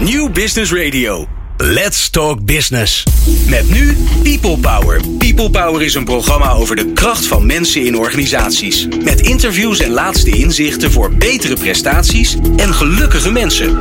[0.00, 1.37] New Business Radio.
[1.60, 3.02] Let's Talk Business.
[3.48, 5.00] Met nu People Power.
[5.18, 8.86] People Power is een programma over de kracht van mensen in organisaties.
[9.04, 13.78] Met interviews en laatste inzichten voor betere prestaties en gelukkige mensen.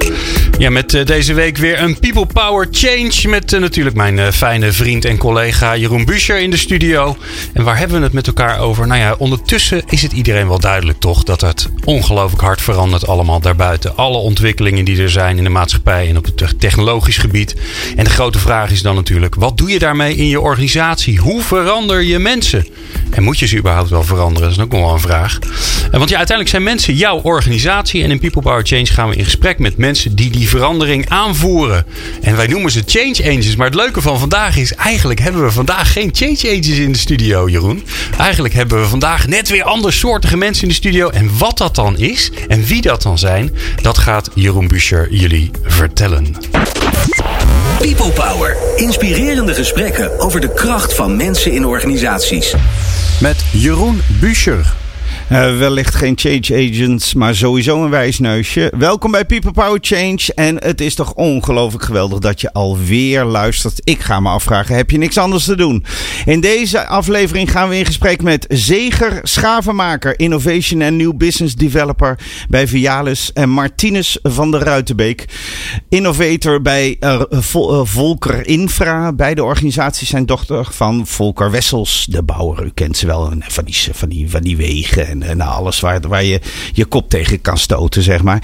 [0.57, 3.27] Ja, met uh, deze week weer een People Power Change.
[3.27, 7.17] Met uh, natuurlijk mijn uh, fijne vriend en collega Jeroen Buscher in de studio.
[7.53, 8.87] En waar hebben we het met elkaar over?
[8.87, 13.39] Nou ja, ondertussen is het iedereen wel duidelijk toch dat het ongelooflijk hard verandert allemaal
[13.39, 13.95] daarbuiten.
[13.95, 17.55] Alle ontwikkelingen die er zijn in de maatschappij en op het technologisch gebied.
[17.95, 21.17] En de grote vraag is dan natuurlijk: wat doe je daarmee in je organisatie?
[21.17, 22.67] Hoe verander je mensen?
[23.09, 24.49] En moet je ze überhaupt wel veranderen?
[24.49, 25.39] Dat is ook nog wel een vraag.
[25.91, 28.03] Want ja, uiteindelijk zijn mensen jouw organisatie.
[28.03, 31.85] En in People Power Change gaan we in gesprek met mensen die die verandering aanvoeren.
[32.21, 33.55] En wij noemen ze change agents.
[33.55, 36.97] Maar het leuke van vandaag is: eigenlijk hebben we vandaag geen change agents in de
[36.97, 37.83] studio, Jeroen.
[38.17, 41.09] Eigenlijk hebben we vandaag net weer andersoortige mensen in de studio.
[41.09, 45.51] En wat dat dan is en wie dat dan zijn, dat gaat Jeroen Buscher jullie
[45.63, 46.35] vertellen.
[47.79, 48.57] People Power.
[48.75, 52.55] Inspirerende gesprekken over de kracht van mensen in organisaties.
[53.21, 54.75] Met Jeroen Buscher.
[55.31, 58.73] Uh, wellicht geen change agents, maar sowieso een wijsneusje.
[58.77, 60.19] Welkom bij People Power Change.
[60.35, 63.81] En het is toch ongelooflijk geweldig dat je alweer luistert.
[63.83, 65.85] Ik ga me afvragen, heb je niks anders te doen?
[66.25, 72.19] In deze aflevering gaan we in gesprek met Zeger Schavenmaker, Innovation en New Business Developer
[72.49, 73.33] bij Vialis.
[73.33, 75.25] En Martinus van der Ruitenbeek,
[75.89, 76.97] innovator bij
[77.29, 79.13] Vol uh, Volker Infra.
[79.13, 82.65] Beide organisaties zijn dochter van Volker Wessels, de bouwer.
[82.65, 86.01] U kent ze wel van die, van die, van die wegen en, en alles waar,
[86.07, 86.39] waar je
[86.73, 88.43] je kop tegen kan stoten, zeg maar.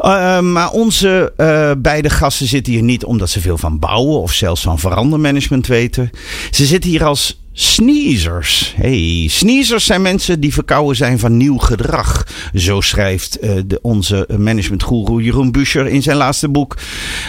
[0.00, 4.32] Uh, maar onze uh, beide gasten zitten hier niet omdat ze veel van bouwen of
[4.32, 6.10] zelfs van verandermanagement weten.
[6.50, 8.74] Ze zitten hier als Sneezers.
[8.76, 12.26] Hey, sneezers zijn mensen die verkouden zijn van nieuw gedrag.
[12.54, 16.76] Zo schrijft uh, de, onze managementgoeroe Jeroen Buscher in zijn laatste boek.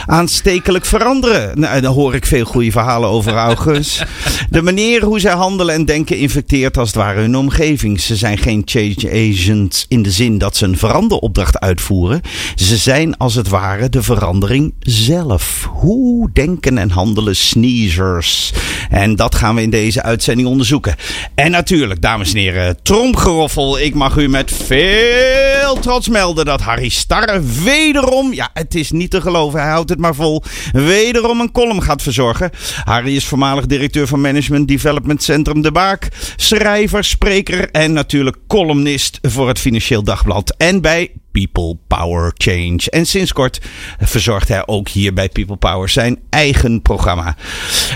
[0.06, 1.59] Aanstekelijk veranderen.
[1.59, 4.06] Nou, daar hoor ik veel goede verhalen over, August.
[4.50, 8.01] de manier hoe zij handelen en denken infecteert als het ware hun omgeving.
[8.01, 12.22] Ze zijn geen change agents in de zin dat ze een veranderopdracht uitvoeren.
[12.56, 15.69] Ze zijn als het ware de verandering zelf.
[15.72, 18.53] Hoe denken en handelen sneezers?
[18.90, 20.95] En dat gaan we in deze uitzending uitzending onderzoeken.
[21.35, 23.79] En natuurlijk, dames en heren, tromgeroffel.
[23.79, 29.11] Ik mag u met veel trots melden dat Harry Starre wederom, ja, het is niet
[29.11, 32.50] te geloven, hij houdt het maar vol, wederom een column gaat verzorgen.
[32.83, 39.19] Harry is voormalig directeur van Management Development Centrum De Baak, schrijver, spreker en natuurlijk columnist
[39.22, 40.56] voor het Financieel Dagblad.
[40.57, 42.80] En bij People Power Change.
[42.90, 43.62] En sinds kort
[44.00, 47.36] verzorgt hij ook hier bij People Power zijn eigen programma.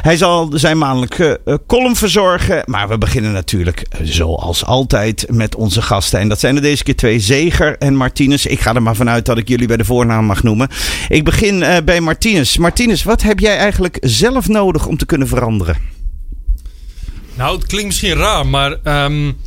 [0.02, 2.64] Hij zal zijn maandelijke uh, column verzorgen.
[2.66, 6.20] Maar we beginnen natuurlijk zoals altijd met onze gasten.
[6.20, 8.46] En dat zijn er deze keer twee, Zeger en Martinez.
[8.46, 10.70] Ik ga er maar vanuit dat ik jullie bij de voornaam mag noemen.
[11.10, 12.58] Ik begin uh, bij Martinez.
[12.58, 15.78] Martinez, wat heb jij eigenlijk zelf nodig om te kunnen veranderen?
[17.34, 19.04] Nou, het klinkt misschien raar, maar...
[19.06, 19.38] Um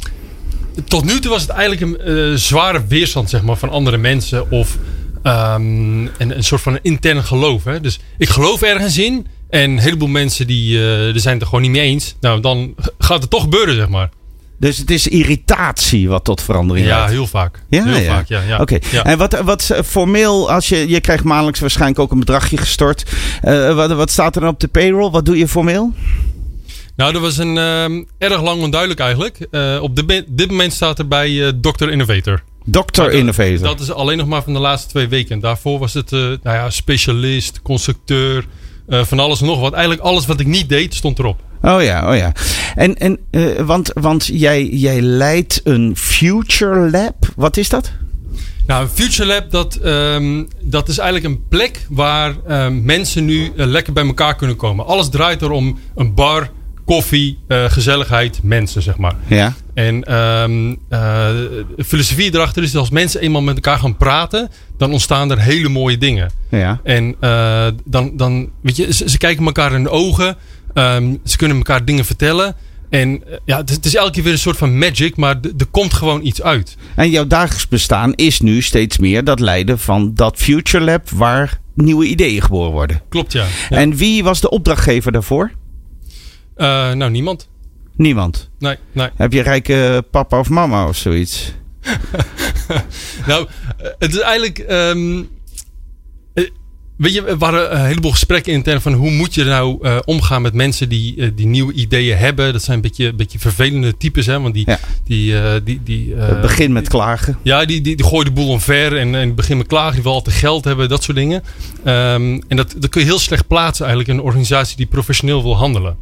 [0.85, 4.51] tot nu toe was het eigenlijk een uh, zware weerstand zeg maar, van andere mensen.
[4.51, 4.77] Of
[5.23, 7.65] um, een, een soort van een intern geloof.
[7.65, 7.81] Hè?
[7.81, 9.27] Dus ik geloof ergens in.
[9.51, 12.15] En een heleboel mensen die, uh, er zijn het er gewoon niet mee eens.
[12.21, 14.11] Nou, dan gaat het toch gebeuren, zeg maar.
[14.59, 17.11] Dus het is irritatie wat tot verandering ja, leidt.
[17.11, 17.63] Ja, heel vaak.
[17.69, 18.15] Ja, heel ja.
[18.15, 18.41] vaak, ja.
[18.41, 18.61] ja.
[18.61, 18.75] Oké.
[18.75, 18.91] Okay.
[18.91, 19.05] Ja.
[19.05, 23.05] En wat, wat formeel, als je, je krijgt maandelijks waarschijnlijk ook een bedragje gestort.
[23.45, 25.11] Uh, wat, wat staat er dan op de payroll?
[25.11, 25.93] Wat doe je formeel?
[26.97, 29.47] Nou, dat was een uh, erg lang onduidelijk eigenlijk.
[29.51, 31.89] Uh, op de, dit moment staat er bij uh, Dr.
[31.89, 32.43] Innovator.
[32.65, 33.11] Dr.
[33.11, 33.59] Innovator.
[33.59, 35.41] Dat is alleen nog maar van de laatste twee weken.
[35.41, 38.47] Daarvoor was het nou ja, specialist, constructeur,
[38.89, 39.73] van alles en nog wat.
[39.73, 41.41] Eigenlijk alles wat ik niet deed, stond erop.
[41.63, 42.33] Oh ja, oh ja.
[42.75, 43.19] En, en
[43.67, 47.15] want, want jij, jij leidt een Future Lab.
[47.37, 47.93] Wat is dat?
[48.67, 53.93] Nou, Future Lab, dat, um, dat is eigenlijk een plek waar um, mensen nu lekker
[53.93, 54.87] bij elkaar kunnen komen.
[54.87, 56.51] Alles draait er om een bar,
[56.85, 59.15] koffie, uh, gezelligheid, mensen, zeg maar.
[59.27, 59.55] Ja.
[59.75, 64.51] En um, uh, de filosofie erachter is dat als mensen eenmaal met elkaar gaan praten,
[64.77, 66.31] dan ontstaan er hele mooie dingen.
[66.51, 66.81] Ja.
[66.83, 70.37] En uh, dan, dan, weet je, ze, ze, kijken elkaar in de ogen,
[70.75, 72.57] um, ze kunnen elkaar dingen vertellen.
[72.91, 75.95] En ja, het, het is elke keer weer een soort van magic, maar er komt
[75.95, 76.77] gewoon iets uit.
[76.97, 81.61] En jouw dagelijks bestaan is nu steeds meer dat leiden van dat Future Lab waar
[81.75, 83.03] nieuwe ideeën geboren worden.
[83.09, 83.45] Klopt, ja.
[83.69, 83.77] ja.
[83.77, 85.53] En wie was de opdrachtgever daarvoor?
[86.57, 87.49] Uh, nou, niemand.
[87.97, 88.51] Niemand?
[88.59, 89.09] Nee, nee.
[89.17, 91.53] Heb je rijke papa of mama of zoiets?
[93.27, 93.49] nou,
[93.99, 94.65] het is eigenlijk...
[94.71, 95.29] Um,
[96.97, 100.43] weet je, er waren een heleboel gesprekken intern van hoe moet je nou uh, omgaan
[100.43, 102.53] met mensen die, uh, die nieuwe ideeën hebben.
[102.53, 104.41] Dat zijn een beetje, beetje vervelende types, hè?
[104.41, 104.65] Want die.
[104.67, 104.79] Ja.
[105.05, 107.39] die, uh, die, die begin met klagen.
[107.43, 109.95] Ja, die, die, die gooien de boel omver en, en begin met klagen.
[109.95, 111.43] Die wil altijd geld hebben, dat soort dingen.
[111.85, 115.43] Um, en dat, dat kun je heel slecht plaatsen eigenlijk in een organisatie die professioneel
[115.43, 115.97] wil handelen.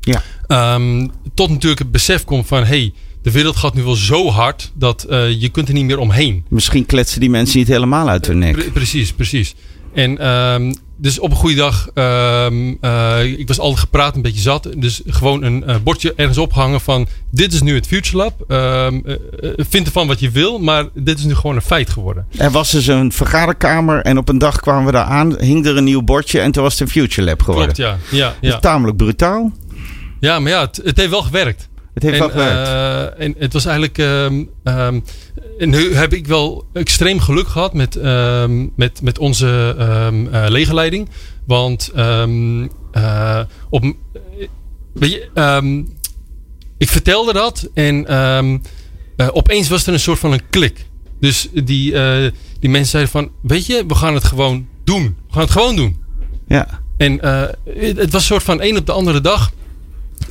[0.00, 0.22] Ja.
[0.74, 2.92] Um, tot natuurlijk het besef komt van hey,
[3.22, 6.44] de wereld gaat nu wel zo hard dat uh, je kunt er niet meer omheen.
[6.48, 8.52] Misschien kletsen die mensen niet helemaal uit hun nek.
[8.52, 9.54] Pre precies, precies.
[9.94, 14.40] En um, dus op een goede dag, um, uh, ik was altijd gepraat, een beetje
[14.40, 14.68] zat.
[14.76, 18.44] Dus gewoon een uh, bordje ergens ophangen van dit is nu het Future Lab.
[18.48, 19.16] Um, uh,
[19.56, 22.26] vind ervan wat je wil, maar dit is nu gewoon een feit geworden.
[22.36, 25.76] Er was dus een vergaderkamer en op een dag kwamen we daar aan, hing er
[25.76, 27.74] een nieuw bordje en toen was het een Future Lab geworden.
[27.74, 28.18] Klopt, ja.
[28.18, 28.50] ja, ja.
[28.50, 29.52] Dus tamelijk brutaal.
[30.20, 31.68] Ja, maar ja, het, het heeft wel gewerkt.
[31.94, 32.68] Het heeft en, wel gewerkt.
[32.68, 33.98] Uh, en het was eigenlijk.
[33.98, 35.04] Um, um,
[35.58, 41.08] en nu heb ik wel extreem geluk gehad met, um, met, met onze uh, legerleiding.
[41.46, 43.40] Want uh,
[43.70, 43.94] op,
[44.92, 45.84] weet je,
[46.78, 48.06] ik vertelde dat en
[49.32, 50.86] opeens was er een soort van een klik.
[51.20, 51.92] Dus die,
[52.60, 55.02] die mensen zeiden van, weet je, we gaan het gewoon doen.
[55.26, 56.02] We gaan het gewoon doen.
[56.48, 56.80] Ja.
[56.96, 57.18] En
[57.64, 59.50] het, het was een soort van een op de andere dag.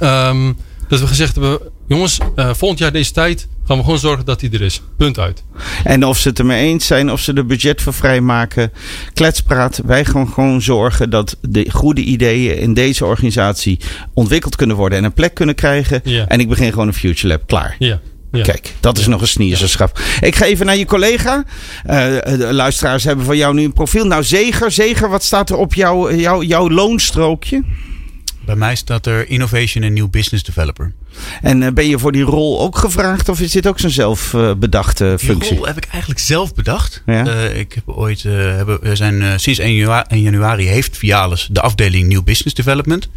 [0.04, 0.58] Um,
[0.88, 4.42] dat we gezegd hebben, jongens, uh, volgend jaar deze tijd gaan we gewoon zorgen dat
[4.42, 4.82] hij er is.
[4.98, 5.44] Punt uit.
[5.84, 8.72] En of ze het ermee eens zijn, of ze er budget voor vrijmaken.
[9.14, 13.80] Kletspraat, wij gaan gewoon zorgen dat de goede ideeën in deze organisatie
[14.14, 16.02] ontwikkeld kunnen worden en een plek kunnen krijgen.
[16.04, 16.28] Ja.
[16.28, 17.48] En ik begin gewoon een Future Lab.
[17.48, 17.76] Klaar.
[17.80, 18.00] Ja.
[18.32, 18.44] Ja.
[18.44, 19.10] Kijk, dat is ja.
[19.10, 20.00] nog een snierzerschap.
[20.20, 21.44] Ik ga even naar je collega.
[21.86, 21.94] Uh,
[22.38, 24.06] de luisteraars hebben van jou nu een profiel.
[24.06, 27.64] Nou, Zeger, Zeger, wat staat er op jouw, jouw, jouw loonstrookje?
[28.50, 30.94] Bij mij staat er Innovation en New Business Developer.
[31.42, 35.16] En uh, ben je voor die rol ook gevraagd of is dit ook zo'n zelfbedachte
[35.20, 35.50] functie?
[35.50, 37.04] Die rol heb ik eigenlijk zelf bedacht.
[37.06, 37.28] Ja?
[37.28, 41.62] Uh, ik heb ooit, hebben, we zijn, sinds 1 januari, 1 januari, heeft Vialis de
[41.62, 43.10] afdeling New Business Development.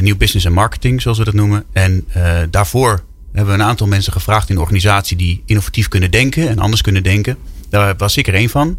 [0.00, 1.64] New Business en Marketing zoals we dat noemen.
[1.72, 2.04] En
[2.50, 6.58] daarvoor hebben we een aantal mensen gevraagd in de organisatie die innovatief kunnen denken en
[6.58, 7.36] anders kunnen denken.
[7.70, 8.78] Daar was ik er één van.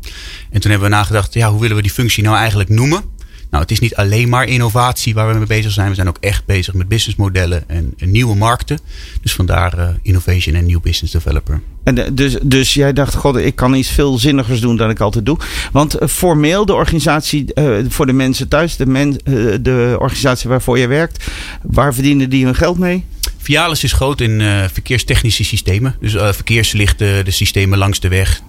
[0.52, 3.18] En toen hebben we nagedacht, ja, hoe willen we die functie nou eigenlijk noemen?
[3.50, 5.90] Nou, het is niet alleen maar innovatie waar we mee bezig zijn.
[5.90, 8.80] We zijn ook echt bezig met businessmodellen en, nieuwe markten.
[9.22, 11.62] Dus vandaar uh, Innovation en New Business Developer.
[11.84, 15.26] En dus, dus jij dacht, god, ik kan iets veel zinnigers doen dan ik altijd
[15.26, 15.38] doe.
[15.72, 17.46] Want uh, formeel, de organisatie
[17.88, 21.26] voor de mensen thuis, de, de organisatie waarvoor je werkt,
[21.62, 23.06] waar verdienen die hun geld mee?
[23.42, 25.96] Vialis is groot in uh, verkeerstechnische systemen.
[26.00, 28.42] Dus uh, verkeerslichten, de systemen langs de weg,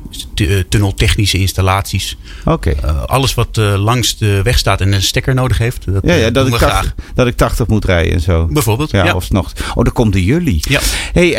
[0.68, 2.16] tunneltechnische installaties.
[2.44, 2.68] Oké.
[2.70, 2.90] Okay.
[2.90, 5.84] Uh, alles wat langs de weg staat en een stekker nodig heeft.
[5.92, 8.46] Dat, ja, ja dat, ik 80, dat ik 80 moet rijden en zo.
[8.46, 8.90] Bijvoorbeeld.
[8.90, 9.14] Ja, ja.
[9.14, 9.52] of nog.
[9.74, 10.60] Oh, dan komt de jullie.
[10.68, 10.80] Ja.
[11.12, 11.34] hey,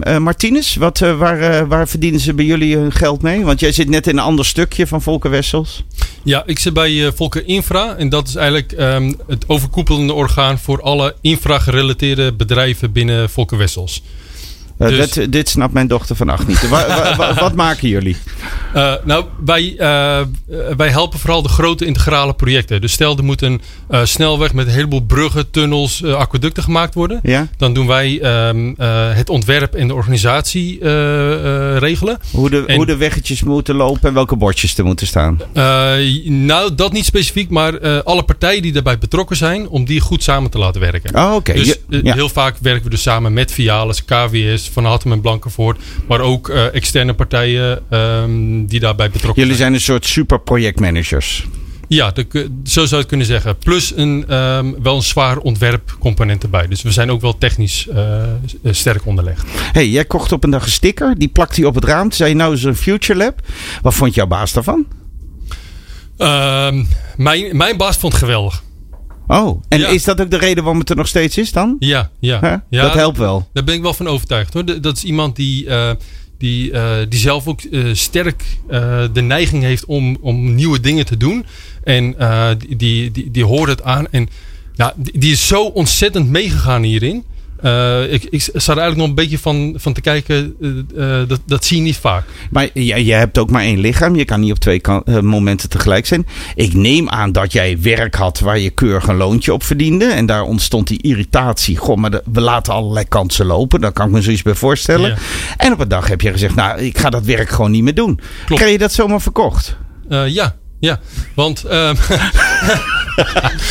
[0.00, 3.44] en Martinez, wat, waar, waar verdienen ze bij jullie hun geld mee?
[3.44, 5.84] Want jij zit net in een ander stukje van Volker Wessels.
[6.22, 7.96] Ja, ik zit bij Volker Infra.
[7.96, 14.02] En dat is eigenlijk um, het overkoepelende orgaan voor alle infra-gerelateerde bedrijven binnen Volker Wessels.
[14.78, 16.68] Uh, dus, dit, dit snapt mijn dochter van acht niet.
[16.68, 18.16] wa, wa, wa, wat maken jullie?
[18.74, 20.20] Uh, nou, wij, uh,
[20.76, 22.80] wij helpen vooral de grote integrale projecten.
[22.80, 23.60] Dus stel er moet een
[24.02, 27.20] snelweg met een heleboel bruggen, tunnels, aquaducten gemaakt worden.
[27.22, 27.48] Ja?
[27.56, 28.74] Dan doen wij um,
[29.14, 30.78] het ontwerp en de organisatie
[31.78, 32.18] regelen.
[32.30, 35.40] Hoe de, en, hoe de weggetjes moeten lopen en welke bordjes er moeten staan?
[36.24, 40.50] nou, dat niet specifiek, maar alle partijen die daarbij betrokken zijn, om die goed samen
[40.50, 41.14] te laten werken.
[41.14, 41.34] Oh, oké.
[41.34, 41.54] Okay.
[41.54, 42.14] Dus ja.
[42.14, 45.78] heel vaak werken we dus samen met Vialis, KWS, Van Hattem en Blankenvoort.
[46.08, 49.70] Maar ook uh, externe partijen um, die daarbij betrokken Jullie zijn.
[49.70, 51.46] zijn een soort super projectmanagers.
[51.88, 52.26] Ja, de,
[52.64, 53.56] zo zou je het kunnen zeggen.
[53.58, 56.66] Plus een, um, wel een zwaar ontwerpcomponent erbij.
[56.66, 58.22] Dus we zijn ook wel technisch uh,
[58.64, 59.46] sterk onderlegd.
[59.72, 61.18] hey, jij kocht op een dag een sticker.
[61.18, 62.02] Die plakte hij op het raam.
[62.02, 63.40] Toen zei je nou is een Future Lab.
[63.82, 64.86] Wat vond jouw baas daarvan?
[66.18, 66.72] Uh,
[67.16, 68.62] mijn, mijn baas vond het geweldig.
[69.26, 69.88] Oh, en ja.
[69.88, 71.76] is dat ook de reden waarom het er nog steeds is dan?
[71.78, 72.40] Ja, ja.
[72.40, 72.54] Huh?
[72.70, 73.48] ja dat helpt wel.
[73.52, 74.80] Daar ben ik wel van overtuigd hoor.
[74.80, 75.90] Dat is iemand die, uh,
[76.38, 78.44] die, uh, die zelf ook uh, sterk
[79.12, 81.46] de neiging heeft om, om nieuwe dingen te doen.
[81.84, 82.16] En
[82.58, 84.06] die, die, die, die hoort het aan.
[84.10, 84.28] En
[84.76, 87.24] nou, die, die is zo ontzettend meegegaan hierin.
[87.64, 90.54] Uh, ik, ik sta er eigenlijk nog een beetje van, van te kijken.
[90.60, 92.24] Uh, uh, dat, dat zie je niet vaak.
[92.50, 94.16] Maar jij, jij hebt ook maar één lichaam.
[94.16, 94.80] Je kan niet op twee
[95.20, 96.26] momenten tegelijk zijn.
[96.54, 100.04] Ik neem aan dat jij werk had waar je keurig een loontje op verdiende.
[100.04, 101.76] En daar ontstond die irritatie.
[101.76, 103.80] Goh, maar de, we laten allerlei kansen lopen.
[103.80, 105.10] Daar kan ik me zoiets bij voorstellen.
[105.10, 105.16] Ja.
[105.56, 107.94] En op een dag heb je gezegd, nou, ik ga dat werk gewoon niet meer
[107.94, 108.20] doen.
[108.44, 108.60] Klopt.
[108.60, 109.76] Krijg je dat zomaar verkocht?
[110.08, 111.00] ja, ja.
[111.34, 111.64] Want...
[111.64, 111.96] Um,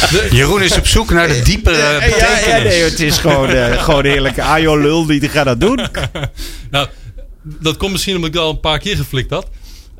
[0.09, 2.45] de, Jeroen is op zoek naar de diepere betekenis.
[2.45, 4.39] Ja, ja, nee, het is gewoon, uh, gewoon heerlijk.
[4.39, 5.75] Ajo lul, die gaat dat doen.
[6.71, 6.87] nou,
[7.43, 9.47] dat komt misschien omdat ik al een paar keer geflikt had.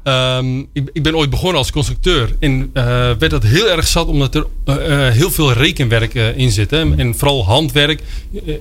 [0.04, 2.36] ehm, ik, ik ben ooit begonnen als constructeur.
[2.40, 2.84] En eh,
[3.20, 6.72] werd dat heel erg zat omdat er eh, heel veel rekenwerk in zit.
[6.72, 6.96] Hè?
[6.96, 8.02] En vooral handwerk.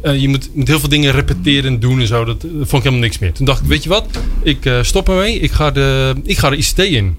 [0.02, 2.24] Je moet, moet heel veel dingen repeteren en doen en zo.
[2.24, 3.32] Dat, vond ik helemaal niks meer.
[3.32, 4.06] Toen dacht ik, weet je wat?
[4.42, 5.38] Ik eh, stop ermee.
[5.38, 7.16] Ik ga de, ik ga de ICT in.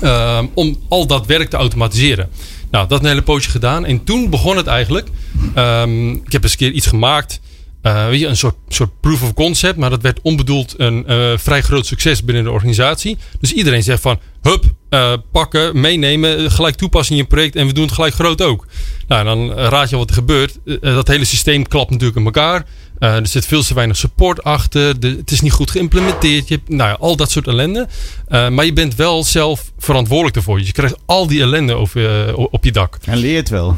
[0.00, 2.28] Ehm, om al dat werk te automatiseren.
[2.70, 3.84] Nou, dat een hele poosje gedaan.
[3.84, 5.08] En toen begon het eigenlijk.
[5.54, 7.40] Ehm, ik heb eens een keer iets gemaakt.
[7.82, 9.76] eh, weet je, een soort, soort proof of concept.
[9.76, 13.16] Maar dat werd onbedoeld een eh, vrij groot succes binnen de organisatie.
[13.40, 14.18] Dus iedereen zegt van...
[14.42, 17.56] Hup, eh, pakken, meenemen, gelijk toepassen in je project.
[17.56, 18.66] En we doen het gelijk groot ook.
[19.08, 20.58] Nou, dan raad je wat er gebeurt.
[20.80, 22.66] Dat hele systeem klapt natuurlijk in elkaar.
[22.98, 25.00] Eh, er zit veel te weinig support achter.
[25.00, 26.48] De, het is niet goed geïmplementeerd.
[26.48, 27.88] Je hebt, nou ja, al dat soort ellende.
[28.28, 30.60] Eh, maar je bent wel zelf verantwoordelijk ervoor.
[30.62, 32.98] Je krijgt al die ellende over, eh, op je dak.
[33.04, 33.76] En leert wel.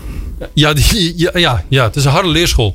[0.55, 2.75] Ja, die, ja, ja, ja, het is een harde leerschool.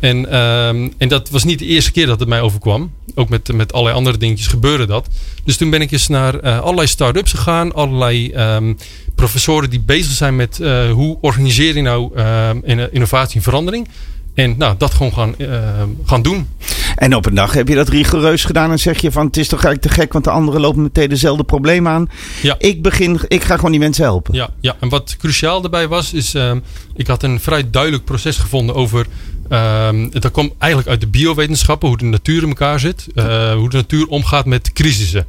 [0.00, 2.92] En, ehm, en dat was niet de eerste keer dat het mij overkwam.
[3.14, 5.08] Ook met, met allerlei andere dingetjes gebeurde dat.
[5.44, 7.72] Dus toen ben ik eens naar allerlei start-ups gegaan.
[7.74, 8.74] Allerlei ehm,
[9.14, 10.60] professoren die bezig zijn met
[10.92, 13.88] hoe organiseer je nou ehm, in- innovatie en verandering.
[14.34, 16.48] En nou, dat gewoon gaan, ehm, gaan doen.
[16.96, 19.48] En op een dag heb je dat rigoureus gedaan en zeg je van het is
[19.48, 22.10] toch eigenlijk te gek, want de anderen lopen meteen dezelfde problemen aan.
[22.42, 22.54] Ja.
[22.58, 24.34] Ik begin, ik ga gewoon die mensen helpen.
[24.34, 26.58] Ja, ja, en wat cruciaal daarbij was, is ehm,
[26.94, 29.06] ik had een vrij duidelijk proces gevonden over.
[29.48, 33.70] ehm dat kwam eigenlijk uit de biowetenschappen, hoe de natuur in elkaar zit, eh, hoe
[33.70, 35.26] de natuur omgaat met crisissen.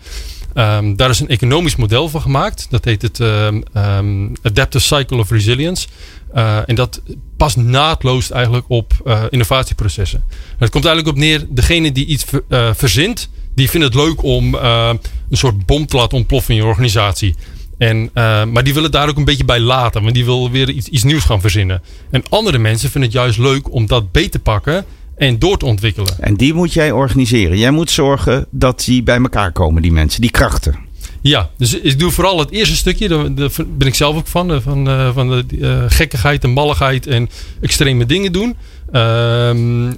[0.54, 2.68] Ehm, daar is een economisch model van gemaakt.
[2.70, 5.88] Dat heet het ehm, Adaptive Cycle of Resilience.
[6.34, 7.02] Eh, en dat
[7.38, 10.24] past naadloos eigenlijk op eh, innovatieprocessen.
[10.30, 14.24] En het komt eigenlijk op neer, degene die iets eh, verzint, die vindt het leuk
[14.24, 15.00] om een
[15.32, 17.36] soort bom te ontploffen in je organisatie.
[17.78, 18.10] En,
[18.52, 21.04] maar die willen daar ook een beetje bij laten, want die willen weer iets, iets
[21.04, 21.82] nieuws gaan verzinnen.
[22.12, 24.86] En andere mensen vinden het juist leuk om dat beet te pakken
[25.16, 26.14] en door te ontwikkelen.
[26.20, 27.58] En die moet jij organiseren.
[27.58, 30.76] Jij moet zorgen dat die bij elkaar komen, die mensen, die krachten.
[31.22, 33.08] Ja, dus ik doe vooral het eerste stukje.
[33.08, 34.52] Daar, ben ik zelf ook van.
[34.52, 37.30] eh, Van, eh, van de eh, gekkigheid en malligheid en
[37.62, 38.56] extreme dingen doen.
[38.92, 39.92] Ehm,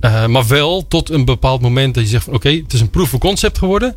[0.00, 2.90] eh, maar wel tot een bepaald moment dat je zegt van oké, het is een
[2.90, 3.94] proof of concept geworden.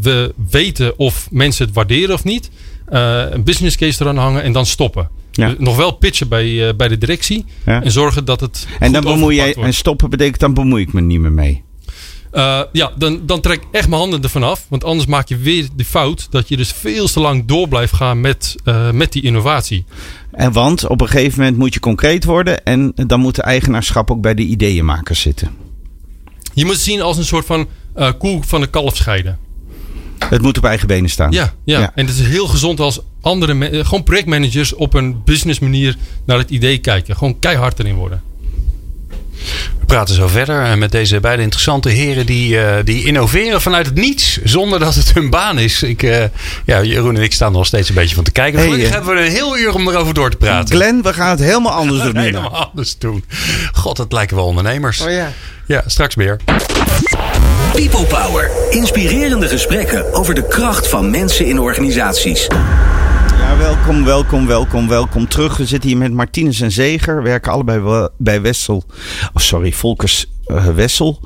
[0.00, 2.50] We weten of mensen het waarderen of niet.
[2.86, 5.08] Een business case eraan hangen en dan stoppen.
[5.32, 5.48] Ja.
[5.48, 7.44] Dus nog wel pitchen bij, bij de directie.
[7.66, 7.82] Ja.
[7.82, 8.66] En zorgen dat het.
[8.78, 11.62] En dan bemoei jij, en stoppen betekent dan bemoei ik me niet meer mee.
[12.30, 14.66] Eh, ja, dan, dan trek ik echt mijn handen ervan af.
[14.68, 17.92] Want anders maak je weer de fout dat je dus veel te lang door blijft
[17.92, 19.84] gaan met, eh, met die innovatie.
[20.32, 24.10] En want op een gegeven moment moet je concreet worden en dan moet de eigenaarschap
[24.10, 25.50] ook bij de ideeënmakers zitten.
[26.54, 27.68] Je moet het zien als een soort van
[28.18, 29.38] koe van de kalf scheiden.
[30.18, 31.32] Het moet op eigen benen staan.
[31.32, 31.80] Ja, ja.
[31.80, 31.92] Ja.
[31.94, 36.50] en het is heel gezond als andere gewoon projectmanagers op een business manier naar het
[36.50, 37.16] idee kijken.
[37.16, 38.22] Gewoon keihard erin worden.
[39.80, 43.86] We praten zo verder eh, met deze beide interessante heren die, eh, die innoveren vanuit
[43.86, 44.38] het niets.
[44.44, 45.82] Zonder dat het hun baan is.
[45.82, 46.24] Ik, eh,
[46.64, 48.58] ja, Jeroen en ik staan er nog steeds een beetje van te kijken.
[48.58, 50.74] Hey, Gelukkig hebben we een heel uur om erover door te praten.
[50.74, 52.20] Glenn, we gaan het helemaal anders doen nu.
[52.20, 53.24] Helemaal anders doen.
[53.72, 55.00] God, dat lijken wel ondernemers.
[55.00, 55.32] Oh ja.
[55.66, 56.36] Ja, straks meer.
[57.72, 58.50] People Power.
[58.70, 62.46] Inspirerende gesprekken over de kracht van mensen in organisaties.
[63.58, 65.56] Welkom, welkom, welkom, welkom terug.
[65.56, 67.22] We zitten hier met Martinez en Zeger.
[67.22, 68.84] Werken allebei bij Wessel.
[69.34, 71.20] Sorry, Volkers eh, Wessel.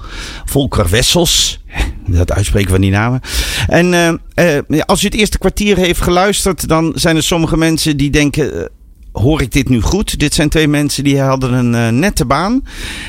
[0.44, 1.62] Volker Wessels.
[2.06, 3.20] Dat uitspreken van die namen.
[3.66, 3.94] En
[4.34, 8.10] eh, eh, als u het eerste kwartier heeft geluisterd, dan zijn er sommige mensen die
[8.10, 8.70] denken.
[9.14, 10.18] Hoor ik dit nu goed?
[10.18, 12.64] Dit zijn twee mensen die hadden een eh, nette baan.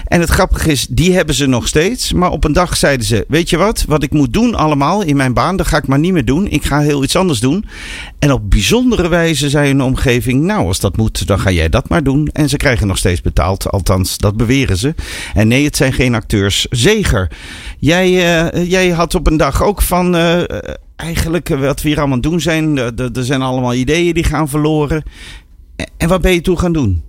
[0.06, 2.14] En het grappige is, die hebben ze nog steeds.
[2.14, 3.86] Maar op een dag zeiden ze: Weet je wat?
[3.88, 6.48] Wat ik moet doen allemaal in mijn baan, dat ga ik maar niet meer doen.
[6.48, 7.66] Ik ga heel iets anders doen.
[8.20, 11.90] En op bijzondere wijze zei hun omgeving: Nou, als dat moet, dan ga jij dat
[11.90, 12.28] maar doen.
[12.34, 13.70] En ze krijgen nog steeds betaald.
[13.70, 14.96] Althans, dat beweren ze.
[15.34, 16.68] En nee, het zijn geen acteurs.
[16.70, 17.32] Zeger,
[17.80, 18.08] jij,
[18.52, 20.16] eh, jij had op een dag ook van.
[20.16, 20.42] eh,
[20.96, 22.78] eigenlijk wat we hier allemaal doen zijn.
[22.78, 25.04] Er zijn allemaal ideeën die gaan verloren.
[25.75, 27.03] En- wat ben je toen gaan doen?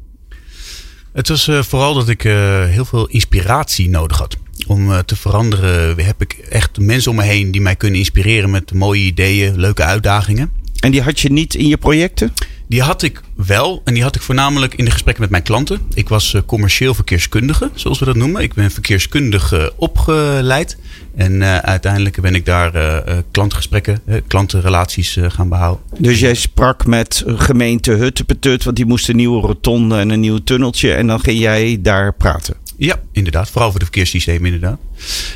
[1.13, 4.37] Het was eh, vooral dat ik eh, heel veel inspiratie nodig had.
[4.67, 8.51] Om eh, te veranderen heb ik echt mensen om me heen die mij kunnen inspireren
[8.51, 10.51] met mooie ideeën, leuke uitdagingen.
[10.81, 12.33] En die had je niet in je projecten?
[12.69, 15.81] Die had ik wel en die had ik voornamelijk in de gesprekken met mijn klanten.
[15.95, 18.43] Ik was eh, commercieel verkeerskundige, zoals we dat noemen.
[18.43, 20.77] Ik ben verkeerskundige opgeleid.
[21.17, 25.85] En eh, uiteindelijk ben ik daar eh, eh, klantgesprekken, eh, klantenrelaties eh, gaan behouden.
[25.99, 30.39] Dus jij sprak met gemeente Huttepetut, want die moest een nieuwe rotonde en een nieuw
[30.39, 30.93] tunneltje.
[30.93, 32.55] En dan ging jij daar praten.
[32.77, 33.51] Ja, inderdaad.
[33.51, 34.79] Vooral voor de verkeerssystemen inderdaad.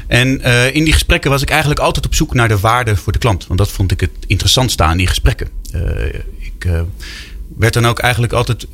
[0.07, 3.13] En eh, in die gesprekken was ik eigenlijk altijd op zoek naar de waarde voor
[3.13, 3.47] de klant.
[3.47, 5.49] Want dat vond ik het interessantste aan die gesprekken.
[5.73, 6.07] Eh,
[6.39, 6.81] ik eh,
[7.57, 8.67] werd dan ook eigenlijk altijd,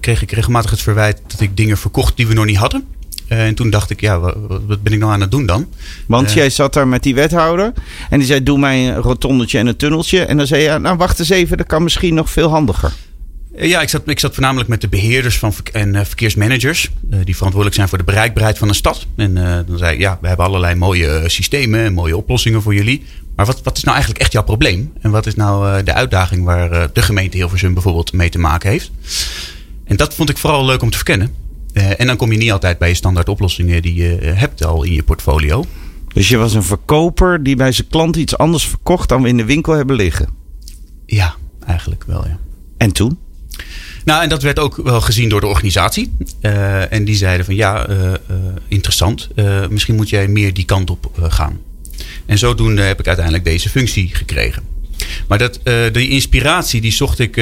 [0.00, 2.86] kreeg ik regelmatig het verwijt dat ik dingen verkocht die we nog niet hadden.
[3.26, 5.68] en toen dacht ik, ja, wat, wat, ben ik nou aan het doen dan?
[6.06, 7.72] Want jij zat daar met die wethouder.
[8.10, 10.24] En die zei: Doe mij een rotondetje en een tunneltje.
[10.24, 12.92] En dan zei je: Nou, wacht eens even, dat kan misschien nog veel handiger.
[13.58, 16.90] Ja, ik zat, ik zat voornamelijk met de beheerders van, en uh, verkeersmanagers.
[17.10, 19.06] Uh, die verantwoordelijk zijn voor de bereikbaarheid van een stad.
[19.16, 22.74] En uh, dan zei ik, ja, we hebben allerlei mooie systemen en mooie oplossingen voor
[22.74, 23.04] jullie.
[23.36, 24.92] Maar wat, wat is nou eigenlijk echt jouw probleem?
[25.00, 28.90] En wat is nou de uitdaging waar de gemeente Hilversum bijvoorbeeld mee te maken heeft?
[29.84, 31.34] En dat vond ik vooral leuk om te verkennen.
[31.72, 34.92] en dan kom je niet altijd bij je standaard oplossingen die je hebt al in
[34.92, 35.64] je portfolio.
[36.14, 39.36] Dus je was een verkoper die bij zijn klant iets anders verkocht dan we in
[39.36, 40.28] de winkel hebben liggen?
[41.06, 41.34] Ja,
[41.66, 42.38] eigenlijk wel, ja.
[42.76, 43.18] En toen?
[44.06, 46.12] Nou, en dat werd ook wel gezien door de organisatie.
[46.40, 48.12] Uh, en die zeiden van ja, uh, uh,
[48.68, 49.28] interessant.
[49.70, 51.60] misschien moet jij meer die kant op gaan.
[52.26, 54.62] En zodoende heb ik uiteindelijk deze functie gekregen.
[55.28, 55.60] Maar dat,
[55.92, 57.34] die inspiratie die zocht ik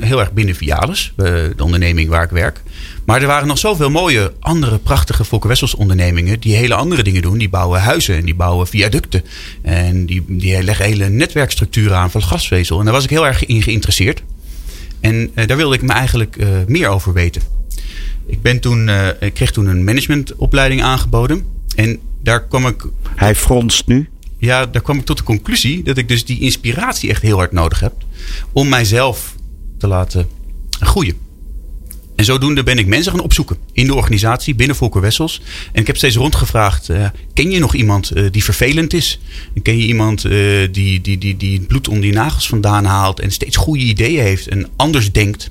[0.00, 2.62] heel erg binnen Vialis, de onderneming waar ik werk.
[3.04, 7.38] Maar er waren nog zoveel mooie andere prachtige Volker ondernemingen die hele andere dingen doen.
[7.38, 9.24] Die bouwen huizen en die bouwen viaducten.
[9.62, 12.78] En die, die leggen hele netwerkstructuren aan van gasvezel.
[12.78, 14.22] En daar was ik heel erg in geïnteresseerd.
[15.00, 17.42] En uh, daar wilde ik me eigenlijk uh, meer over weten.
[18.26, 21.44] Ik, ben toen, uh, ik kreeg toen een managementopleiding aangeboden.
[21.74, 22.86] En daar kwam ik.
[23.14, 24.08] Hij fronst nu.
[24.38, 27.52] Ja, daar kwam ik tot de conclusie dat ik dus die inspiratie echt heel hard
[27.52, 27.92] nodig heb.
[28.52, 29.34] Om mijzelf
[29.78, 30.28] te laten
[30.80, 31.27] groeien.
[32.18, 35.42] En zodoende ben ik mensen gaan opzoeken in de organisatie binnen Volker Wessels.
[35.72, 39.20] En ik heb steeds rondgevraagd: uh, ken je nog iemand uh, die vervelend is?
[39.54, 40.32] En ken je iemand uh,
[40.72, 44.22] die, die, die, die het bloed onder die nagels vandaan haalt en steeds goede ideeën
[44.22, 45.50] heeft en anders denkt?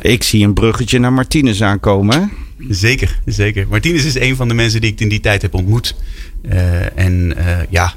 [0.00, 2.32] ik zie een bruggetje naar Martinez aankomen.
[2.68, 3.66] Zeker, zeker.
[3.68, 5.94] Martinez is een van de mensen die ik in die tijd heb ontmoet.
[6.94, 7.36] en
[7.70, 7.94] ja,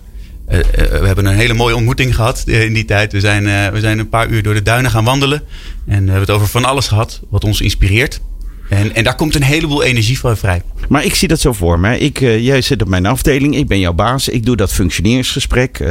[0.49, 3.11] we hebben een hele mooie ontmoeting gehad in die tijd.
[3.11, 5.41] We zijn, uh, we zijn een paar uur door de duinen gaan wandelen.
[5.85, 8.21] En we hebben het over van alles gehad wat ons inspireert.
[8.69, 10.61] En, en daar komt een heleboel energie van vrij.
[10.89, 11.97] Maar ik zie dat zo voor me.
[11.97, 14.29] Ik, jij zit op mijn afdeling, ik ben jouw baas.
[14.29, 15.79] Ik doe dat functioneringsgesprek.
[15.79, 15.87] Uh,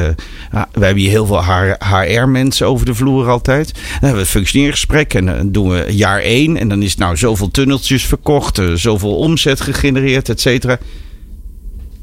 [0.50, 1.44] we hebben hier heel veel
[1.78, 3.72] HR-mensen over de vloer altijd.
[3.74, 6.56] Dan hebben we het functioneringsgesprek en dan doen we jaar één.
[6.56, 10.78] En dan is nou zoveel tunneltjes verkocht, zoveel omzet gegenereerd, et cetera.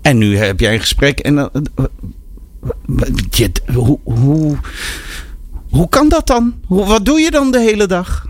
[0.01, 1.49] En nu heb jij een gesprek en dan
[3.73, 4.57] hoe, hoe,
[5.69, 6.53] hoe kan dat dan?
[6.67, 8.27] Wat doe je dan de hele dag?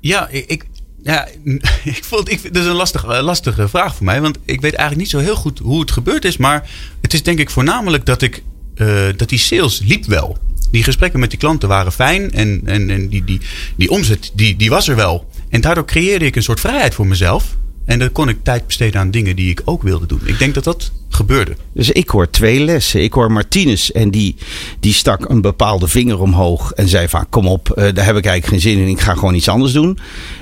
[0.00, 0.66] Ja, ik,
[1.02, 1.28] ja,
[1.84, 4.20] ik vond, ik, dat is een lastige, lastige vraag voor mij.
[4.20, 6.36] Want ik weet eigenlijk niet zo heel goed hoe het gebeurd is.
[6.36, 8.42] Maar het is denk ik voornamelijk dat, ik,
[8.74, 10.38] uh, dat die sales liep wel.
[10.70, 12.32] Die gesprekken met die klanten waren fijn.
[12.32, 13.40] En, en, en die, die,
[13.76, 15.30] die omzet die, die was er wel.
[15.48, 17.56] En daardoor creëerde ik een soort vrijheid voor mezelf.
[17.88, 20.20] En dan kon ik tijd besteden aan dingen die ik ook wilde doen.
[20.24, 21.56] Ik denk dat dat gebeurde.
[21.72, 23.02] Dus ik hoor twee lessen.
[23.02, 24.36] Ik hoor Martinez en die,
[24.80, 28.26] die stak een bepaalde vinger omhoog en zei van kom op, uh, daar heb ik
[28.26, 28.88] eigenlijk geen zin in.
[28.88, 29.98] Ik ga gewoon iets anders doen.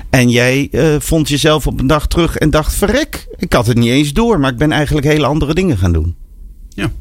[0.09, 3.77] En jij uh, vond jezelf op een dag terug en dacht verrek, ik had het
[3.77, 6.15] niet eens door, maar ik ben eigenlijk hele andere dingen gaan doen.
[6.69, 6.91] Ja.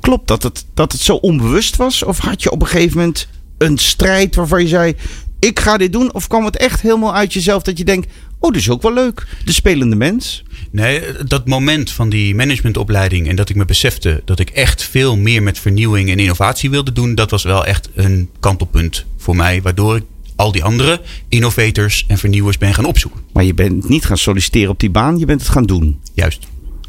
[0.00, 2.02] Klopt dat het, dat het zo onbewust was?
[2.02, 4.94] Of had je op een gegeven moment een strijd waarvan je zei
[5.38, 6.14] ik ga dit doen?
[6.14, 8.92] Of kwam het echt helemaal uit jezelf dat je denkt Oh, dat is ook wel
[8.92, 9.26] leuk.
[9.44, 10.42] De spelende mens.
[10.70, 15.16] Nee, dat moment van die managementopleiding en dat ik me besefte dat ik echt veel
[15.16, 19.62] meer met vernieuwing en innovatie wilde doen, dat was wel echt een kantelpunt voor mij,
[19.62, 20.04] waardoor ik
[20.36, 23.20] al die andere innovators en vernieuwers ben gaan opzoeken.
[23.32, 26.00] Maar je bent niet gaan solliciteren op die baan, je bent het gaan doen.
[26.14, 26.46] Juist.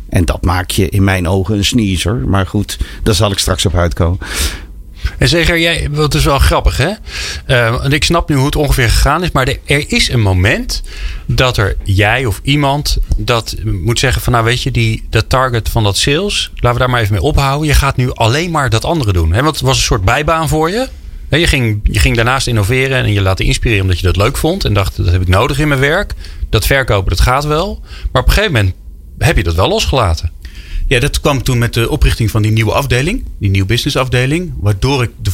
[0.09, 2.15] En dat maak je in mijn ogen een sneezer.
[2.15, 4.19] Maar goed, daar zal ik straks op uitkomen.
[5.17, 6.91] En zeker, jij, wat is wel grappig hè.
[7.45, 9.31] En ik snap nu hoe het ongeveer gegaan is.
[9.31, 10.81] Maar er is een moment
[11.25, 15.69] dat er jij of iemand dat moet zeggen van nou weet je, die, dat target
[15.69, 17.67] van dat sales, laten we daar maar even mee ophouden.
[17.67, 19.33] Je gaat nu alleen maar dat andere doen.
[19.33, 19.41] Hè?
[19.43, 20.87] Want het was een soort bijbaan voor je.
[21.29, 24.65] Je ging, je ging daarnaast innoveren en je laten inspireren omdat je dat leuk vond.
[24.65, 26.13] En dacht, dat heb ik nodig in mijn werk.
[26.49, 27.81] Dat verkopen, dat gaat wel.
[28.11, 28.73] Maar op een gegeven moment
[29.17, 30.31] heb je dat wel losgelaten.
[30.89, 34.53] Ja, dat kwam toen met de oprichting van die nieuwe afdeling, die nieuwe business afdeling,
[34.59, 35.31] waardoor ik de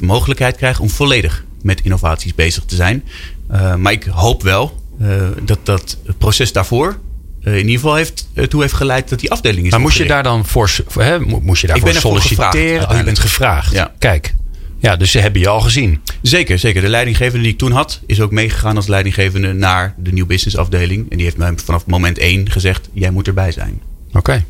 [0.00, 3.04] mogelijkheid krijg om volledig met innovaties bezig te zijn.
[3.52, 6.96] Uh, maar ik hoop wel uh, dat dat proces daarvoor
[7.42, 9.70] uh, in ieder geval heeft, toe heeft geleid dat die afdeling is.
[9.70, 12.90] Maar moest je daar dan voor, hè, moest je daarvoor solliciteren?
[12.90, 13.72] Oh, je bent gevraagd.
[13.72, 13.94] Ja.
[13.98, 14.34] Kijk.
[14.78, 16.00] Ja, dus ze hebben je al gezien.
[16.22, 16.82] Zeker, zeker.
[16.82, 20.56] De leidinggevende die ik toen had, is ook meegegaan als leidinggevende naar de nieuwe business
[20.56, 21.10] afdeling.
[21.10, 23.80] En die heeft mij vanaf moment één gezegd: jij moet erbij zijn.
[24.08, 24.18] Oké.
[24.18, 24.44] Okay.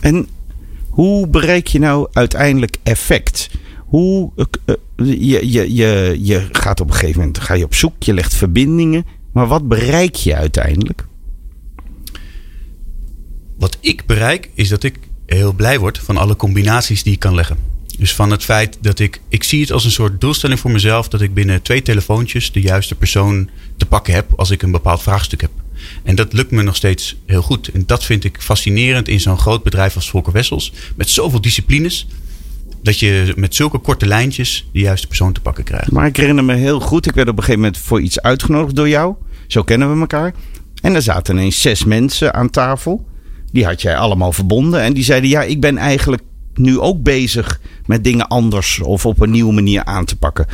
[0.00, 0.28] En
[0.88, 3.50] hoe bereik je nou uiteindelijk effect?
[3.78, 8.02] Hoe, uh, je, je, je, je gaat op een gegeven moment ga je op zoek,
[8.02, 9.06] je legt verbindingen.
[9.32, 11.06] Maar wat bereik je uiteindelijk?
[13.58, 17.34] Wat ik bereik is dat ik heel blij word van alle combinaties die ik kan
[17.34, 17.56] leggen.
[17.98, 19.20] Dus van het feit dat ik.
[19.28, 21.08] Ik zie het als een soort doelstelling voor mezelf.
[21.08, 25.02] Dat ik binnen twee telefoontjes de juiste persoon te pakken heb als ik een bepaald
[25.02, 25.50] vraagstuk heb.
[26.04, 27.68] En dat lukt me nog steeds heel goed.
[27.68, 30.72] En dat vind ik fascinerend in zo'n groot bedrijf als Volker Wessels.
[30.96, 32.06] Met zoveel disciplines.
[32.82, 35.90] Dat je met zulke korte lijntjes de juiste persoon te pakken krijgt.
[35.90, 38.76] Maar ik herinner me heel goed, ik werd op een gegeven moment voor iets uitgenodigd
[38.76, 39.14] door jou.
[39.46, 40.34] Zo kennen we elkaar.
[40.82, 43.06] En er zaten ineens zes mensen aan tafel.
[43.52, 44.80] Die had jij allemaal verbonden.
[44.80, 46.22] En die zeiden: Ja, ik ben eigenlijk
[46.54, 50.46] nu ook bezig met dingen anders of op een nieuwe manier aan te pakken.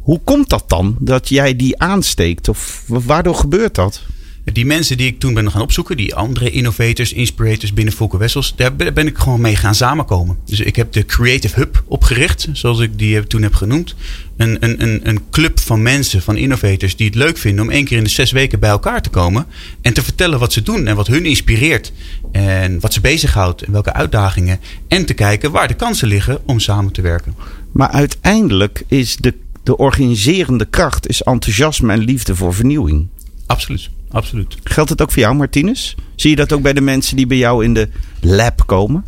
[0.00, 2.48] Hoe komt dat dan dat jij die aansteekt?
[2.48, 4.02] Of waardoor gebeurt dat?
[4.52, 8.54] Die mensen die ik toen ben gaan opzoeken, die andere innovators, inspirators binnen Volker Wessels,
[8.56, 10.38] daar ben ik gewoon mee gaan samenkomen.
[10.44, 13.94] Dus ik heb de Creative Hub opgericht, zoals ik die toen heb genoemd.
[14.36, 17.84] Een, een, een, een club van mensen, van innovators, die het leuk vinden om één
[17.84, 19.46] keer in de zes weken bij elkaar te komen.
[19.80, 21.92] En te vertellen wat ze doen en wat hun inspireert.
[22.32, 24.60] En wat ze bezighoudt en welke uitdagingen.
[24.88, 27.34] En te kijken waar de kansen liggen om samen te werken.
[27.72, 33.06] Maar uiteindelijk is de, de organiserende kracht is enthousiasme en liefde voor vernieuwing.
[33.46, 34.56] Absoluut absoluut.
[34.64, 35.94] Geldt het ook voor jou, Martinez?
[36.16, 37.88] Zie je dat ook bij de mensen die bij jou in de
[38.20, 39.04] lab komen?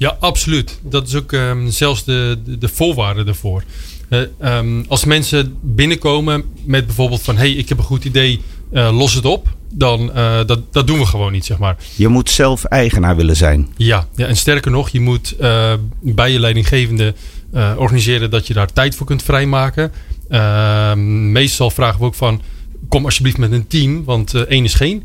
[0.00, 0.78] Ja, absoluut.
[0.82, 3.64] Dat is ook um, zelfs de, de, de, voorwaarde ervoor.
[4.08, 4.20] Uh,
[4.58, 7.36] um, als mensen binnenkomen met bijvoorbeeld van...
[7.36, 8.40] hé, hey, ik heb een goed idee,
[8.72, 9.48] uh, los het op.
[9.72, 11.76] Dan uh, dat, dat doen we gewoon niet, zeg maar.
[11.96, 13.68] Je moet zelf eigenaar willen zijn.
[13.76, 15.36] Ja, ja en sterker nog, je moet
[16.00, 17.14] bij je leidinggevende
[17.76, 18.30] organiseren...
[18.30, 19.92] dat je daar tijd voor kunt vrijmaken.
[20.28, 22.40] Ehm, meestal vragen we ook van
[22.90, 25.02] kom alsjeblieft met een team, want uh, één is geen.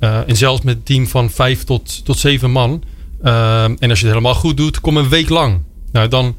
[0.00, 2.82] Uh, en zelfs met een team van vijf tot, tot zeven man.
[3.24, 5.60] Uh, en als je het helemaal goed doet, kom een week lang.
[5.92, 6.36] Nou, dan,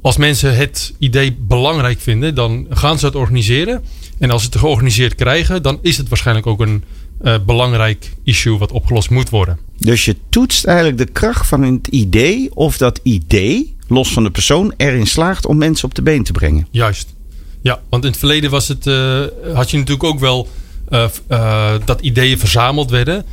[0.00, 3.82] als mensen het idee belangrijk vinden, dan gaan ze het organiseren.
[4.18, 6.84] En als ze het georganiseerd krijgen, dan is het waarschijnlijk ook een
[7.46, 9.58] belangrijk issue wat opgelost moet worden.
[9.78, 14.30] Dus je toetst eigenlijk de kracht van het idee of dat idee, los van de
[14.30, 16.66] persoon, erin slaagt om mensen op de been te brengen.
[16.70, 17.16] Juist.
[17.62, 19.20] Ja, want in het verleden was het, uh,
[19.54, 20.48] had je natuurlijk ook wel
[20.90, 23.24] uh, uh, dat ideeën verzameld werden.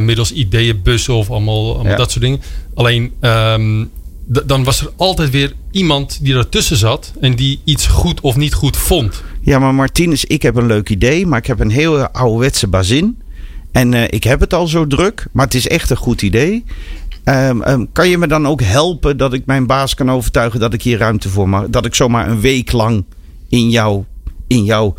[0.00, 1.96] middels ideeënbussen of allemaal, allemaal ja.
[1.96, 2.40] dat soort dingen.
[2.74, 3.90] Alleen um,
[4.24, 8.54] dan was er altijd weer iemand die ertussen zat en die iets goed of niet
[8.54, 9.22] goed vond.
[9.40, 13.20] Ja, maar Martinez, ik heb een leuk idee, maar ik heb een heel ouderwetse bazin.
[13.72, 16.64] En ik heb het al zo druk, maar het is echt een goed idee.
[17.24, 20.72] Um, um, kan je me dan ook helpen dat ik mijn baas kan overtuigen dat
[20.72, 21.68] ik hier ruimte voor mag?
[21.68, 23.04] Dat ik zomaar een week lang
[23.52, 24.06] in jouw,
[24.46, 24.94] in jouw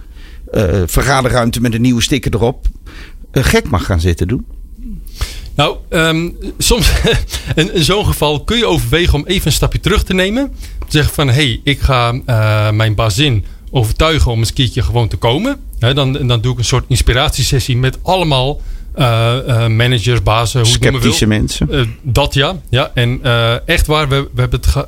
[0.53, 2.67] uh, vergaderruimte met een nieuwe sticker erop
[3.31, 4.45] uh, gek mag gaan zitten doen?
[5.55, 6.91] Nou, um, soms
[7.55, 10.51] in, in zo'n geval kun je overwegen om even een stapje terug te nemen.
[10.87, 15.07] Zeggen van, hé, hey, ik ga uh, mijn bazin overtuigen om eens een keertje gewoon
[15.07, 15.59] te komen.
[15.79, 18.61] He, dan, dan doe ik een soort inspiratiesessie met allemaal
[18.97, 21.67] uh, uh, managers, bazen, hoe Sceptische mensen.
[21.71, 22.61] Uh, dat ja.
[22.69, 22.91] ja.
[22.93, 23.19] En
[23.65, 24.87] echt waar, we, we hebben het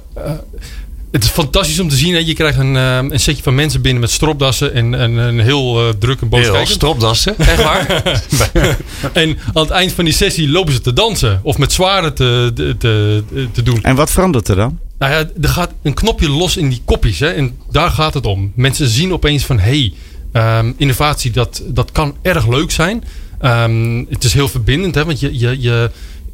[1.16, 2.14] het is fantastisch om te zien.
[2.14, 2.20] Hè?
[2.20, 5.88] Je krijgt een, uh, een setje van mensen binnen met stropdassen en, en een heel
[5.88, 7.38] uh, druk en boos Heel stropdassen?
[7.40, 8.04] Echt waar?
[9.14, 11.40] en aan het eind van die sessie lopen ze te dansen.
[11.44, 13.84] Of met zwaren te, te, te, te doen.
[13.84, 14.80] En wat verandert er dan?
[15.00, 17.20] Nou ja, er gaat een knopje los in die kopjes.
[17.20, 17.28] Hè?
[17.28, 18.52] En daar gaat het om.
[18.56, 19.60] Mensen zien opeens van...
[19.60, 19.94] Hey,
[20.34, 23.04] um, innovatie, dat, dat kan erg leuk zijn.
[23.42, 24.96] Um, het is heel verbindend.
[24.96, 25.06] Hè?
[25.06, 25.90] Want je, je, je,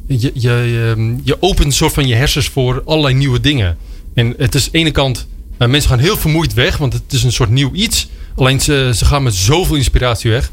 [0.06, 3.76] je, je, je opent een soort van je hersens voor allerlei nieuwe dingen.
[4.14, 5.26] En het is aan de ene kant,
[5.58, 8.08] uh, mensen gaan heel vermoeid weg, want het is een soort nieuw iets.
[8.34, 10.50] Alleen ze, ze gaan met zoveel inspiratie weg.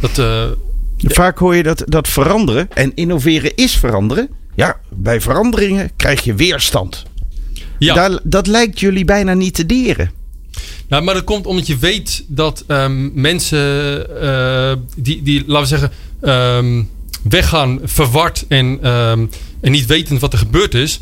[0.00, 0.44] Dat, uh,
[0.98, 4.28] Vaak hoor je dat, dat veranderen en innoveren is veranderen.
[4.54, 7.02] Ja, bij veranderingen krijg je weerstand.
[7.78, 7.94] Ja.
[7.94, 10.10] Daar, dat lijkt jullie bijna niet te deren.
[10.88, 15.78] Nou, maar dat komt omdat je weet dat um, mensen uh, die, die, laten we
[15.78, 15.90] zeggen,
[16.56, 16.90] um,
[17.22, 21.00] weggaan verward en, um, en niet wetend wat er gebeurd is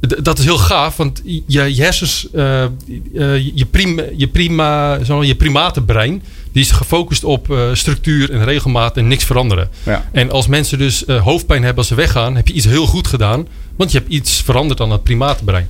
[0.00, 2.64] dat is heel gaaf, want je, je hersens, uh,
[3.12, 8.44] uh, je, prim, je, prima, zo, je primatenbrein, die is gefocust op uh, structuur en
[8.44, 9.68] regelmaat en niks veranderen.
[9.82, 10.08] Ja.
[10.12, 13.46] En als mensen dus hoofdpijn hebben als ze weggaan, heb je iets heel goed gedaan,
[13.76, 15.68] want je hebt iets veranderd aan dat primatenbrein.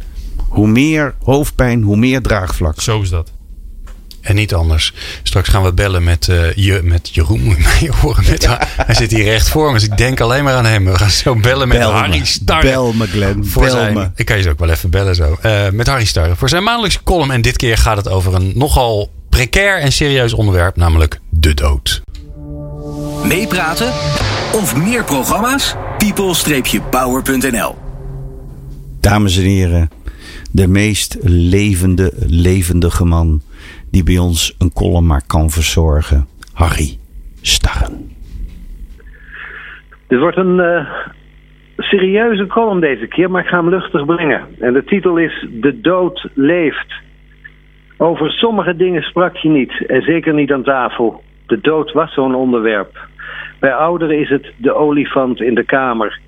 [0.49, 2.81] Hoe meer hoofdpijn, hoe meer draagvlak.
[2.81, 3.33] Zo is dat.
[4.21, 4.93] En niet anders.
[5.23, 7.43] Straks gaan we bellen met, uh, je, met Jeroen.
[7.43, 8.25] Moet je mij horen.
[8.31, 9.73] Met Hij zit hier recht voor me.
[9.73, 10.85] Dus ik denk alleen maar aan hem.
[10.85, 12.69] We gaan zo bellen met bel Harry Starre.
[12.69, 13.47] Bel me, Glenn.
[13.47, 14.11] Voor bel zijn, me.
[14.15, 15.39] Ik kan je zo ook wel even bellen zo.
[15.43, 16.37] Uh, met Harry Starre.
[16.37, 17.31] Voor zijn maandelijkse column.
[17.31, 20.77] En dit keer gaat het over een nogal precair en serieus onderwerp.
[20.77, 22.03] Namelijk de dood.
[23.25, 23.93] Meepraten
[24.53, 25.75] of meer programma's?
[25.99, 27.77] people-power.nl
[29.01, 29.91] Dames en heren.
[30.51, 33.43] De meest levende, levendige man
[33.91, 36.27] die bij ons een column maar kan verzorgen.
[36.55, 36.99] Harry
[37.43, 38.17] Starren.
[40.07, 40.89] Dit wordt een uh,
[41.77, 44.47] serieuze column deze keer, maar ik ga hem luchtig brengen.
[44.59, 46.93] En de titel is De dood leeft.
[47.97, 51.23] Over sommige dingen sprak je niet, en zeker niet aan tafel.
[51.47, 52.99] De dood was zo'n onderwerp.
[53.61, 56.21] Bij ouderen is het de olifant in de kamer.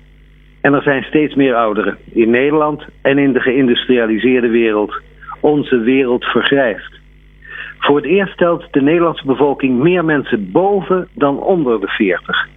[0.61, 5.01] En er zijn steeds meer ouderen in Nederland en in de geïndustrialiseerde wereld.
[5.39, 7.00] Onze wereld vergrijst.
[7.81, 12.47] Voor het eerst telt de Nederlandse bevolking meer mensen boven dan onder de 40.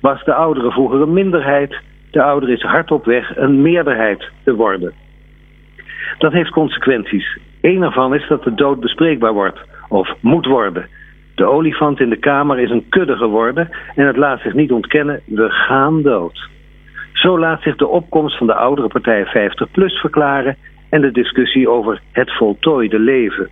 [0.00, 1.76] Was de ouderen vroeger een minderheid,
[2.10, 4.92] de ouder is hard op weg een meerderheid te worden.
[6.18, 7.38] Dat heeft consequenties.
[7.60, 10.88] Een ervan is dat de dood bespreekbaar wordt, of moet worden.
[11.34, 15.20] De olifant in de kamer is een kudde geworden en het laat zich niet ontkennen,
[15.26, 16.48] we gaan dood.
[17.12, 20.56] Zo laat zich de opkomst van de oudere partij 50PLUS verklaren
[20.90, 23.48] en de discussie over het voltooide leven.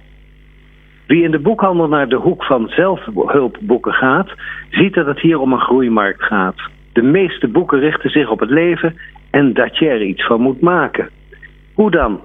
[1.08, 4.30] Wie in de boekhandel naar de hoek van zelfhulpboeken gaat,
[4.70, 6.60] ziet dat het hier om een groeimarkt gaat.
[6.92, 8.96] De meeste boeken richten zich op het leven
[9.30, 11.08] en dat je er iets van moet maken.
[11.74, 12.20] Hoe dan?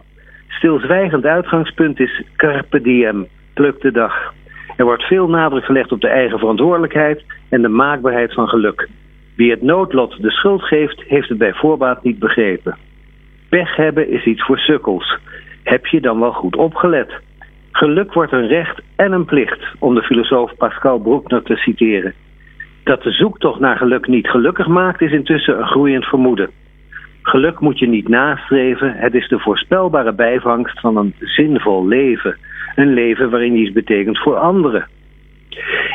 [0.48, 4.34] Stilzwijgend uitgangspunt is carpe diem, pluk de dag.
[4.78, 8.90] Er wordt veel nadruk gelegd op de eigen verantwoordelijkheid en de maakbaarheid van geluk.
[9.36, 12.78] Wie het noodlot de schuld geeft, heeft het bij voorbaat niet begrepen.
[13.50, 15.18] Pech hebben is iets voor sukkels.
[15.64, 17.22] Heb je dan wel goed opgelet?
[17.74, 22.14] Geluk wordt een recht en een plicht, om de filosoof Pascal Bruckner te citeren.
[22.84, 26.50] Dat de zoektocht naar geluk niet gelukkig maakt, is intussen een groeiend vermoeden.
[27.22, 32.38] Geluk moet je niet nastreven, het is de voorspelbare bijvangst van een zinvol leven.
[32.76, 34.88] Een leven waarin je iets betekent voor anderen.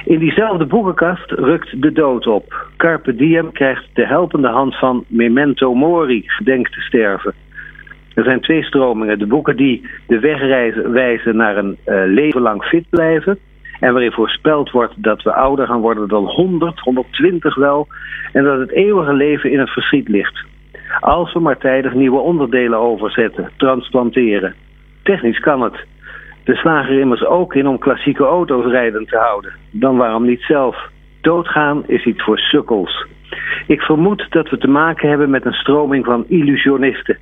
[0.04, 2.66] In diezelfde boekenkast rukt de dood op.
[2.76, 7.34] Carpe diem krijgt de helpende hand van Memento Mori, gedenk te sterven.
[8.18, 9.18] Er zijn twee stromingen.
[9.18, 10.40] De boeken die de weg
[10.86, 13.38] wijzen naar een uh, leven lang fit blijven.
[13.80, 17.88] En waarin voorspeld wordt dat we ouder gaan worden dan 100, 120 wel.
[18.32, 20.44] En dat het eeuwige leven in het verschiet ligt.
[21.00, 24.54] Als we maar tijdig nieuwe onderdelen overzetten, transplanteren.
[25.02, 25.84] Technisch kan het.
[26.44, 29.52] We slagen er immers ook in om klassieke auto's rijden te houden.
[29.70, 30.88] Dan waarom niet zelf?
[31.20, 33.06] Doodgaan is iets voor sukkels.
[33.66, 37.18] Ik vermoed dat we te maken hebben met een stroming van illusionisten.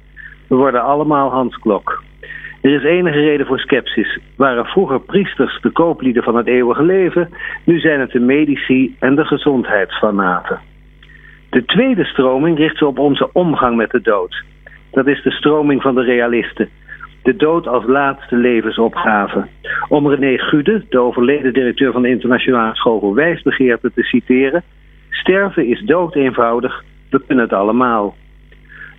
[0.49, 2.03] We worden allemaal Hansklok.
[2.61, 4.19] Er is enige reden voor sceptisch.
[4.37, 7.29] Waren vroeger priesters de kooplieden van het eeuwige leven,
[7.65, 10.61] nu zijn het de medici en de gezondheidsfanaten.
[11.51, 14.43] De tweede stroming richt zich op onze omgang met de dood.
[14.91, 16.69] Dat is de stroming van de realisten.
[17.23, 19.47] De dood als laatste levensopgave.
[19.89, 24.63] Om René Gude, de overleden directeur van de Internationale School voor Wijsbegeerte, te citeren:
[25.11, 28.15] Sterven is dood eenvoudig, we kunnen het allemaal.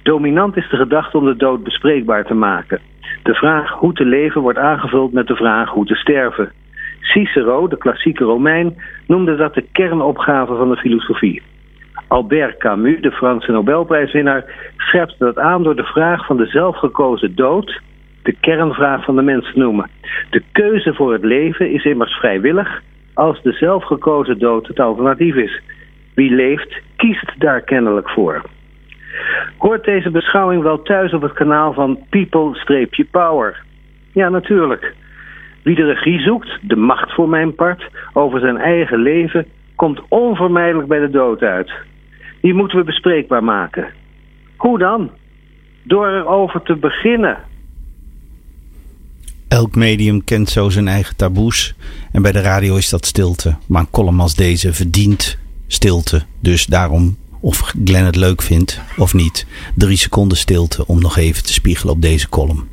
[0.08, 2.80] Dominant is de gedachte om de dood bespreekbaar te maken.
[3.24, 6.52] De vraag hoe te leven wordt aangevuld met de vraag hoe te sterven.
[7.02, 11.42] Cicero, de klassieke Romein, noemde dat de kernopgave van de filosofie.
[12.08, 14.46] Albert Camus, de Franse Nobelprijswinnaar,
[14.78, 17.82] scherpt dat aan door de vraag van de zelfgekozen dood
[18.24, 19.90] de kernvraag van de mens te noemen.
[20.30, 22.82] De keuze voor het leven is immers vrijwillig
[23.14, 25.62] als de zelfgekozen dood het alternatief is.
[26.14, 28.42] Wie leeft, kiest daar kennelijk voor.
[29.58, 33.64] Hoort deze beschouwing wel thuis op het kanaal van People-Power?
[34.12, 34.94] Ja, natuurlijk.
[35.64, 40.88] Wie de regie zoekt, de macht voor mijn part, over zijn eigen leven, komt onvermijdelijk
[40.88, 41.72] bij de dood uit.
[42.42, 43.88] Die moeten we bespreekbaar maken.
[44.58, 45.12] Hoe dan?
[45.84, 47.38] Door erover te beginnen.
[49.48, 51.76] Elk medium kent zo zijn eigen taboes.
[52.12, 53.56] En bij de radio is dat stilte.
[53.68, 56.22] Maar een column als deze verdient stilte.
[56.42, 59.46] Dus daarom, of Glenn het leuk vindt of niet,
[59.76, 62.68] drie seconden stilte om nog even te spiegelen op deze column.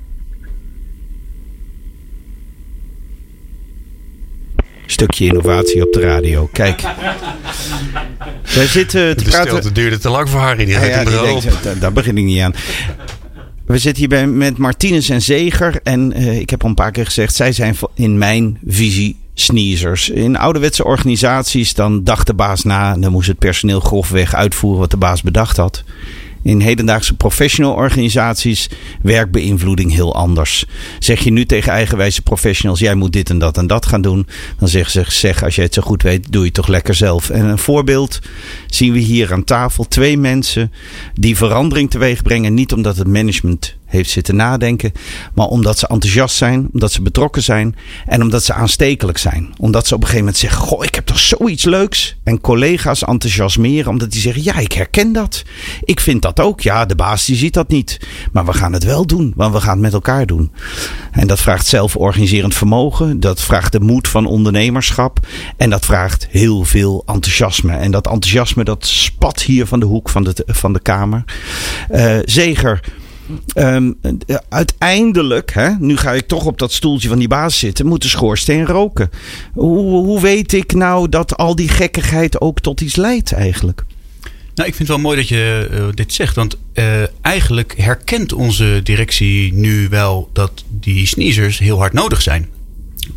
[4.86, 6.48] Stukje innovatie op de radio.
[6.52, 6.82] Kijk.
[8.54, 9.48] Wij zitten te de praten.
[9.48, 10.64] stilte duurde te lang voor Harry.
[10.64, 12.54] Die gaat ja, die denkt, daar, daar begin ik niet aan.
[13.66, 15.80] We zitten hier bij, met Martinez en Zeger.
[15.82, 20.08] En eh, ik heb al een paar keer gezegd, zij zijn in mijn visie sneezers.
[20.08, 22.96] In ouderwetse organisaties, dan dacht de baas na.
[22.96, 25.84] Dan moest het personeel grofweg uitvoeren wat de baas bedacht had.
[26.42, 28.68] In hedendaagse professional organisaties
[29.02, 30.64] werkbeïnvloeding heel anders.
[30.98, 34.26] Zeg je nu tegen eigenwijze professionals: jij moet dit en dat en dat gaan doen.
[34.58, 36.94] Dan zeggen ze: zeg, als jij het zo goed weet, doe je het toch lekker
[36.94, 37.30] zelf.
[37.30, 38.18] En een voorbeeld
[38.66, 40.72] zien we hier aan tafel: twee mensen
[41.14, 42.54] die verandering teweeg brengen.
[42.54, 44.92] Niet omdat het management heeft zitten nadenken,
[45.34, 49.54] maar omdat ze enthousiast zijn, omdat ze betrokken zijn en omdat ze aanstekelijk zijn.
[49.58, 52.16] Omdat ze op een gegeven moment zeggen: Goh, ik heb toch zoiets leuks.
[52.24, 55.42] En collega's enthousiasmeren omdat die zeggen: Ja, ik herken dat.
[55.84, 56.60] Ik vind dat ook.
[56.60, 58.00] Ja, de baas die ziet dat niet.
[58.32, 60.52] Maar we gaan het wel doen, want we gaan het met elkaar doen.
[61.12, 63.20] En dat vraagt zelforganiserend vermogen.
[63.20, 65.26] Dat vraagt de moed van ondernemerschap.
[65.56, 67.72] En dat vraagt heel veel enthousiasme.
[67.72, 71.24] En dat enthousiasme dat spat hier van de hoek van de, van de kamer.
[71.88, 72.80] Eh, Zeger.
[73.54, 77.86] Ehm, eh, uiteindelijk, hè, nu ga ik toch op dat stoeltje van die baas zitten,
[77.86, 79.10] moet de schoorsteen roken.
[79.52, 83.84] Hoe, hoe weet ik nou dat al die gekkigheid ook tot iets leidt eigenlijk?
[84.54, 86.34] Nou, ik vind het wel mooi dat je uh, dit zegt.
[86.34, 92.48] Want uh, eigenlijk herkent onze directie nu wel dat die sneezers heel hard nodig zijn.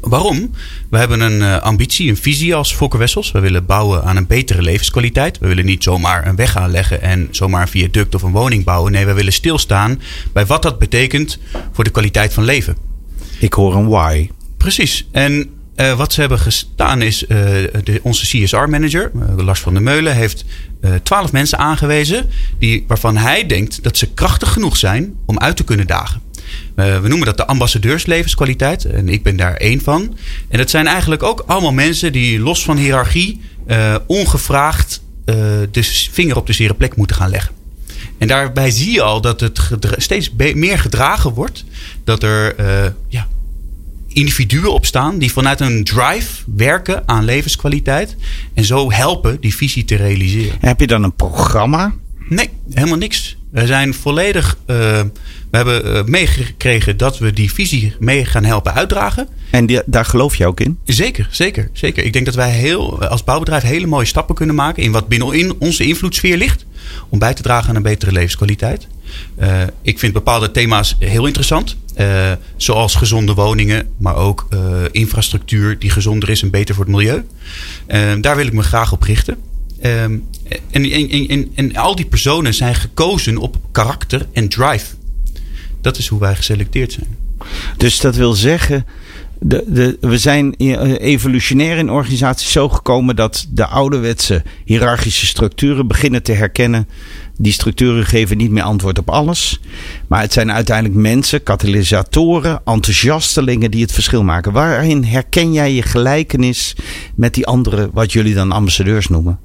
[0.02, 0.52] Waarom?
[0.90, 3.32] We hebben een uh, ambitie, een visie als Fokker Wessels.
[3.32, 5.38] We willen bouwen aan een betere levenskwaliteit.
[5.38, 8.92] We willen niet zomaar een weg aanleggen en zomaar een viaduct of een woning bouwen.
[8.92, 10.02] Nee, we willen stilstaan
[10.34, 11.40] bij wat dat betekent
[11.72, 12.78] voor de kwaliteit van leven.
[13.40, 14.30] Ik hoor een why.
[14.58, 15.08] Precies.
[15.12, 17.30] En uh, wat ze hebben gestaan is, uh,
[17.84, 20.46] de, onze CSR-manager, Lars van der Meulen, heeft
[21.04, 25.64] twaalf mensen aangewezen die, waarvan hij denkt dat ze krachtig genoeg zijn om uit te
[25.64, 26.22] kunnen dagen.
[26.76, 30.18] We noemen dat de ambassadeurslevenskwaliteit en ik ben daar één van.
[30.50, 33.42] En dat zijn eigenlijk ook allemaal mensen die los van hiërarchie
[34.08, 35.02] ongevraagd
[35.72, 37.56] de vinger op de zere plek moeten gaan leggen.
[38.18, 39.60] En daarbij zie je al dat het
[39.98, 41.64] steeds meer gedragen wordt.
[42.04, 42.56] Dat er
[43.08, 43.28] ja,
[44.08, 48.16] individuen opstaan die vanuit een drive werken aan levenskwaliteit.
[48.54, 50.58] En zo helpen die visie te realiseren.
[50.60, 51.94] Heb je dan een programma?
[52.30, 53.38] Nee, helemaal niks.
[53.52, 54.58] We zijn volledig.
[54.68, 55.02] Uh,
[55.52, 59.28] we hebben uh, meegekregen dat we die visie mee gaan helpen uitdragen.
[59.52, 60.78] En die, daar geloof je ook in?
[60.86, 62.04] Zeker, zeker, zeker.
[62.04, 65.34] Ik denk dat wij heel, als bouwbedrijf hele mooie stappen kunnen maken in wat binnen
[65.34, 66.66] in onze invloedssfeer ligt.
[67.10, 68.88] Om bij te dragen aan een betere levenskwaliteit.
[69.40, 71.76] Uh, ik vind bepaalde thema's heel interessant.
[71.98, 74.60] Uh, zoals gezonde woningen, maar ook uh,
[74.92, 77.24] infrastructuur die gezonder is en beter voor het milieu.
[78.22, 79.38] daar wil ik me graag op richten.
[79.80, 80.28] En,
[80.72, 84.86] en, en, en, al die personen zijn gekozen op karakter en drive.
[85.82, 87.08] Dat is hoe wij geselecteerd zijn.
[87.78, 88.86] Dus dat wil zeggen,
[89.40, 90.54] de, de, we zijn
[90.98, 96.88] evolutionair in organisaties zo gekomen dat de ouderwetse hiërarchische structuren beginnen te herkennen.
[97.40, 99.60] Die structuren geven niet meer antwoord op alles.
[100.08, 104.52] Maar het zijn uiteindelijk mensen, katalysatoren, enthousiastelingen die het verschil maken.
[104.52, 106.76] Waarin herken jij je gelijkenis
[107.16, 109.40] met die andere, wat jullie dan ambassadeurs noemen?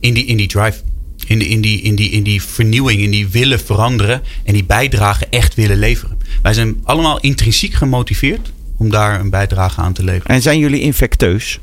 [0.00, 0.82] In die, in die drive.
[1.30, 4.64] In, de, in, die, in, die, in die vernieuwing, in die willen veranderen en die
[4.64, 6.18] bijdrage echt willen leveren.
[6.42, 10.34] Wij zijn allemaal intrinsiek gemotiveerd om daar een bijdrage aan te leveren.
[10.34, 11.58] En zijn jullie infecteus?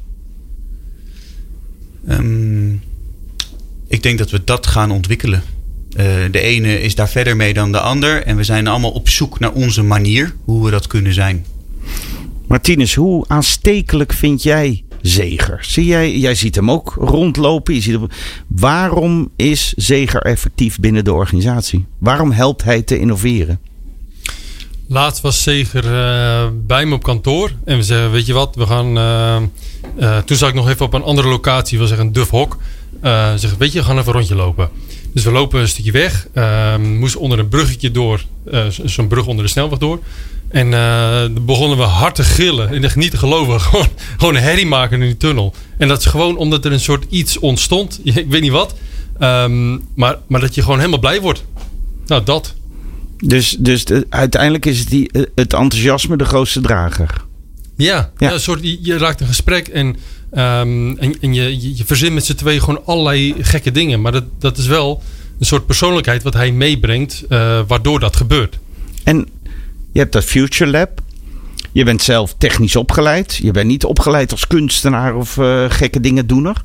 [2.10, 2.82] Um,
[3.88, 5.44] ik denk dat we dat gaan ontwikkelen.
[5.90, 8.24] Uh, de ene is daar verder mee dan de ander.
[8.24, 11.46] En we zijn allemaal op zoek naar onze manier hoe we dat kunnen zijn.
[12.48, 15.58] Martinus, hoe aanstekelijk vind jij Zeger?
[15.62, 17.74] Zie jij, jij ziet hem ook rondlopen.
[17.74, 18.08] Je ziet hem,
[18.48, 21.86] waarom is Zeger effectief binnen de organisatie?
[21.98, 23.60] Waarom helpt hij te innoveren?
[24.88, 27.52] Laatst was Zeger uh, bij me op kantoor.
[27.65, 28.98] En we zeggen, weet je wat, we gaan...
[28.98, 29.38] Uh,
[30.00, 31.80] uh, toen zat ik nog even op een andere locatie.
[31.80, 32.58] We zeggen een Duf Hok.
[33.02, 34.70] zeggen, weet je, we gaan even rondje lopen.
[35.13, 36.28] Dus we lopen een stukje weg.
[36.80, 38.24] moesten onder een bruggetje door.
[38.86, 40.00] Zo'n brug onder de snelweg door.
[40.50, 42.70] En dan begonnen we hard te gillen.
[42.70, 43.62] En echt niet te geloven.
[43.68, 45.54] Gewoon, gewoon een herrie maken in die tunnel.
[45.78, 48.00] En dat is gewoon omdat er een soort iets ontstond.
[48.04, 48.76] Ik weet niet wat.
[49.20, 51.44] Um, maar, maar dat je gewoon helemaal blij wordt.
[52.06, 52.54] Nou, dat.
[53.18, 57.26] Dus, dus de, uiteindelijk is het, die, het enthousiasme de grootste drager.
[57.76, 58.34] Ja, ja.
[58.34, 62.14] een soort, je, je, raakt een gesprek en, um, en, en je, je, je verzint
[62.14, 64.02] met z'n tweeën gewoon allerlei gekke dingen.
[64.02, 65.04] Maar dat, dat is wel
[65.40, 68.60] een soort persoonlijkheid wat hij meebrengt, uh, waardoor dat gebeurt.
[69.04, 69.28] En
[69.98, 71.02] je hebt dat Future Lab.
[71.72, 73.36] Je bent zelf technisch opgeleid.
[73.36, 76.64] Je bent niet opgeleid als kunstenaar of uh, gekke dingen doener.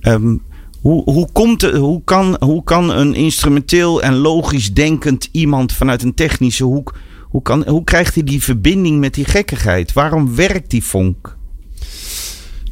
[0.00, 0.42] Um,
[0.80, 6.14] hoe, hoe, komt hoe, kan, hoe kan een instrumenteel en logisch denkend iemand vanuit een
[6.14, 6.94] technische hoek.
[7.22, 9.92] Hoe, kan, hoe krijgt hij die verbinding met die gekkigheid?
[9.92, 11.36] Waarom werkt die vonk?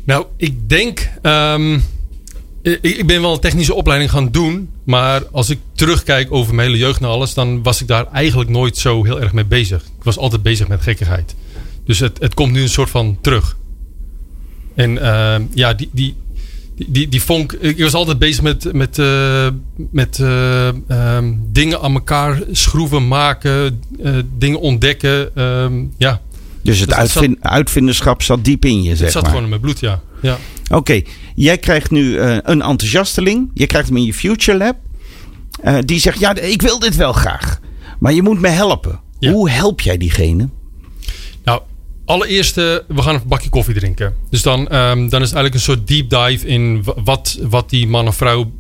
[0.05, 1.11] Nou, ik denk.
[1.23, 1.83] Um,
[2.65, 4.71] ik, ik, ben wel een technische opleiding gaan doen.
[4.85, 7.35] Maar als ik terugkijk over mijn hele jeugd naar alles.
[7.35, 9.83] dan was ik daar eigenlijk nooit zo heel erg mee bezig.
[9.83, 11.35] Ik was altijd bezig met gekkigheid.
[11.85, 13.57] Dus het, het komt nu een soort van terug.
[14.75, 16.15] En uh, ja, die, die,
[16.87, 19.49] die, die vonk, ik was altijd bezig met, met, uh,
[19.91, 20.69] met uh,
[21.17, 23.81] um, dingen aan elkaar schroeven, maken,
[24.39, 25.43] dingen ontdekken.
[25.43, 26.21] Um, ja.
[26.63, 29.31] Dus het dus uitvind, zat, uitvinderschap zat diep in je, zeg Het zat maar.
[29.31, 30.03] gewoon in mijn bloed, ja.
[30.25, 30.39] Ja.
[30.65, 31.07] Oké, okay.
[31.35, 33.51] jij krijgt nu een enthousiasteling.
[33.55, 34.77] Je krijgt hem in je Future Lab.
[35.85, 37.61] die zegt, ja, ik wil dit wel graag.
[37.99, 39.01] Maar je moet me helpen.
[39.19, 39.33] Ja.
[39.33, 40.49] Hoe help jij diegene?
[42.07, 44.15] Allereerst, uh, we gaan een bakje koffie drinken.
[44.31, 47.89] Dus dan, um, dan is het eigenlijk een soort deep dive in wat, wat die
[47.89, 48.53] man of vrouw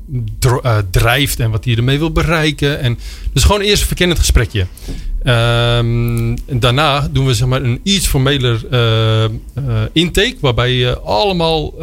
[0.62, 2.80] uh, drijft en wat hij ermee wil bereiken.
[2.80, 2.98] En,
[3.32, 4.60] dus gewoon eerst een verkennend gesprekje.
[4.60, 11.74] Um, en daarna doen we zeg maar een iets formeler uh, intake, waarbij je allemaal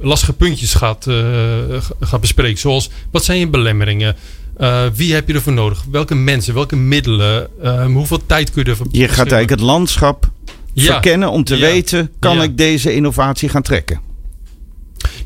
[0.00, 1.06] lastige puntjes gaat,
[2.00, 2.58] gaat bespreken.
[2.58, 4.16] Zoals wat zijn je belemmeringen?
[4.60, 5.84] Uh, wie heb je ervoor nodig?
[5.90, 7.48] Welke mensen, welke middelen?
[7.92, 10.30] Hoeveel tijd kun je ervoor Je gaat eigenlijk het landschap
[10.72, 10.92] ja.
[10.92, 11.66] verkennen om te ja.
[11.66, 12.10] weten...
[12.18, 12.42] kan ja.
[12.42, 14.00] ik deze innovatie gaan trekken?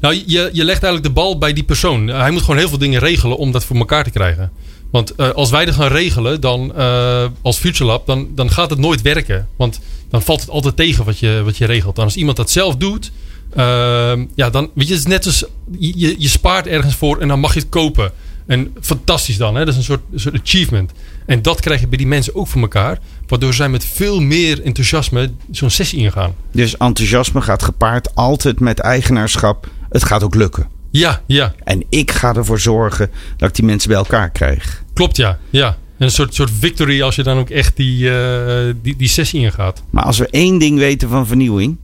[0.01, 2.07] Nou, je, je legt eigenlijk de bal bij die persoon.
[2.07, 4.51] Hij moet gewoon heel veel dingen regelen om dat voor elkaar te krijgen.
[4.91, 8.79] Want uh, als wij dat gaan regelen, dan uh, als FutureLab, dan, dan gaat het
[8.79, 9.49] nooit werken.
[9.57, 9.81] Want
[10.11, 11.99] dan valt het altijd tegen wat je, wat je regelt.
[11.99, 13.13] En als iemand dat zelf doet,
[13.57, 15.45] uh, ja, dan weet je, het is net als
[15.79, 18.13] je, je spaart ergens voor en dan mag je het kopen.
[18.47, 19.65] En fantastisch dan, hè?
[19.65, 20.93] dat is een soort, een soort achievement.
[21.27, 22.99] En dat krijg je bij die mensen ook voor elkaar.
[23.27, 26.35] Waardoor zij met veel meer enthousiasme zo'n sessie ingaan.
[26.53, 29.69] Dus enthousiasme gaat gepaard altijd met eigenaarschap.
[29.89, 30.69] Het gaat ook lukken.
[30.91, 31.55] Ja, ja.
[31.65, 34.83] En ik ga ervoor zorgen dat ik die mensen bij elkaar krijg.
[34.95, 35.39] Klopt, ja.
[35.51, 35.67] ja.
[35.67, 39.41] En een soort, soort victory als je dan ook echt die, uh, die, die sessie
[39.41, 39.83] ingaat.
[39.91, 41.77] Maar als we één ding weten van vernieuwing,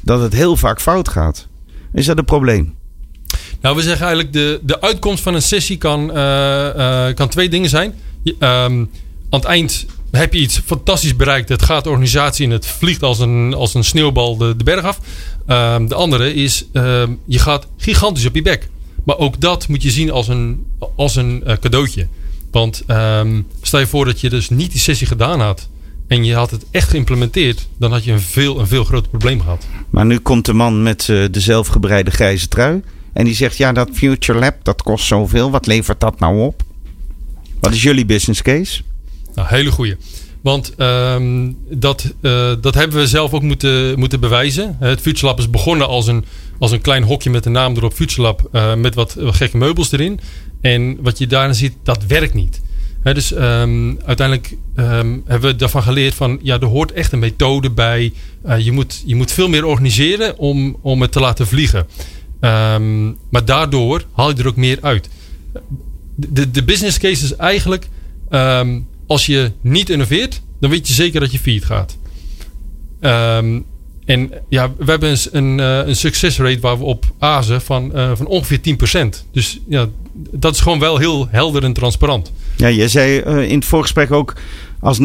[0.00, 1.48] dat het heel vaak fout gaat.
[1.92, 2.74] Is dat een probleem?
[3.60, 7.48] Nou, we zeggen eigenlijk de, de uitkomst van een sessie kan, uh, uh, kan twee
[7.48, 7.94] dingen zijn.
[8.24, 8.90] Um, aan
[9.30, 11.48] het eind heb je iets fantastisch bereikt.
[11.48, 14.84] Het gaat de organisatie en het vliegt als een, als een sneeuwbal de, de berg
[14.84, 15.00] af.
[15.46, 18.68] Um, de andere is, um, je gaat gigantisch op je bek.
[19.04, 20.66] Maar ook dat moet je zien als een,
[20.96, 22.06] als een uh, cadeautje.
[22.50, 22.84] Want
[23.62, 25.68] stel je voor dat je dus niet die sessie gedaan had.
[26.06, 27.68] En je had het echt geïmplementeerd.
[27.78, 29.66] Dan had je een veel, een veel groter probleem gehad.
[29.90, 32.82] Maar nu komt de man met uh, de zelfgebreide grijze trui.
[33.12, 35.50] En die zegt, ja dat Future Lab dat kost zoveel.
[35.50, 36.62] Wat levert dat nou op?
[37.60, 38.82] Wat is jullie business case?
[39.34, 39.96] Nou, hele goede.
[40.40, 44.76] Want um, dat, uh, dat hebben we zelf ook moeten, moeten bewijzen.
[44.78, 46.24] Het FutureLab is begonnen als een,
[46.58, 48.48] als een klein hokje met de naam erop FutureLab.
[48.52, 50.20] Uh, met wat, wat, gekke meubels erin.
[50.60, 52.60] En wat je daarin ziet, dat werkt niet.
[53.02, 56.38] Dus um, uiteindelijk um, hebben we daarvan geleerd van...
[56.42, 58.12] ja, er hoort echt een methode bij.
[58.46, 61.86] Uh, je, moet, je moet veel meer organiseren om, om het te laten vliegen.
[63.30, 65.08] maar daardoor haal je er ook meer uit.
[66.28, 67.88] De, de business case is eigenlijk
[69.10, 71.96] als je niet innoveert, dan weet je zeker dat je failliet gaat.
[73.00, 73.64] Um,
[74.04, 75.58] en ja, we hebben een, een,
[75.88, 78.60] een succesrate waar we op azen van, uh, van ongeveer
[79.22, 79.26] 10%.
[79.32, 79.88] Dus ja,
[80.30, 82.32] dat is gewoon wel heel helder en transparant.
[82.56, 84.34] Ja, je zei uh, in het voorgesprek ook...
[84.80, 85.02] als 90%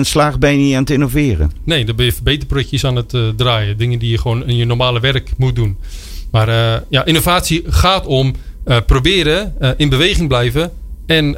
[0.00, 1.52] slaagt ben je niet aan het innoveren.
[1.64, 3.76] Nee, dan ben je verbeterprojectjes aan het uh, draaien.
[3.76, 5.76] Dingen die je gewoon in je normale werk moet doen.
[6.30, 6.48] Maar
[6.88, 8.34] ja, innovatie gaat om
[8.86, 10.70] proberen, in beweging blijven...
[11.06, 11.36] en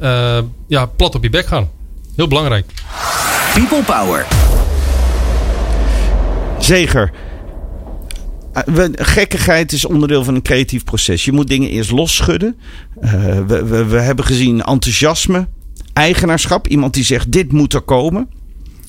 [0.67, 1.71] ja, plat op je bek gaan.
[2.17, 2.67] Heel belangrijk.
[3.55, 4.27] People Power.
[6.59, 7.13] Zeger.
[8.93, 11.25] Gekkigheid is onderdeel van een creatief proces.
[11.25, 12.57] Je moet dingen eerst losschudden.
[13.01, 13.13] Uh,
[13.47, 15.49] we, we, we, hebben gezien enthousiasme,
[15.93, 16.69] eigenaarschap.
[16.69, 18.29] Iemand die zegt: dit moet er komen.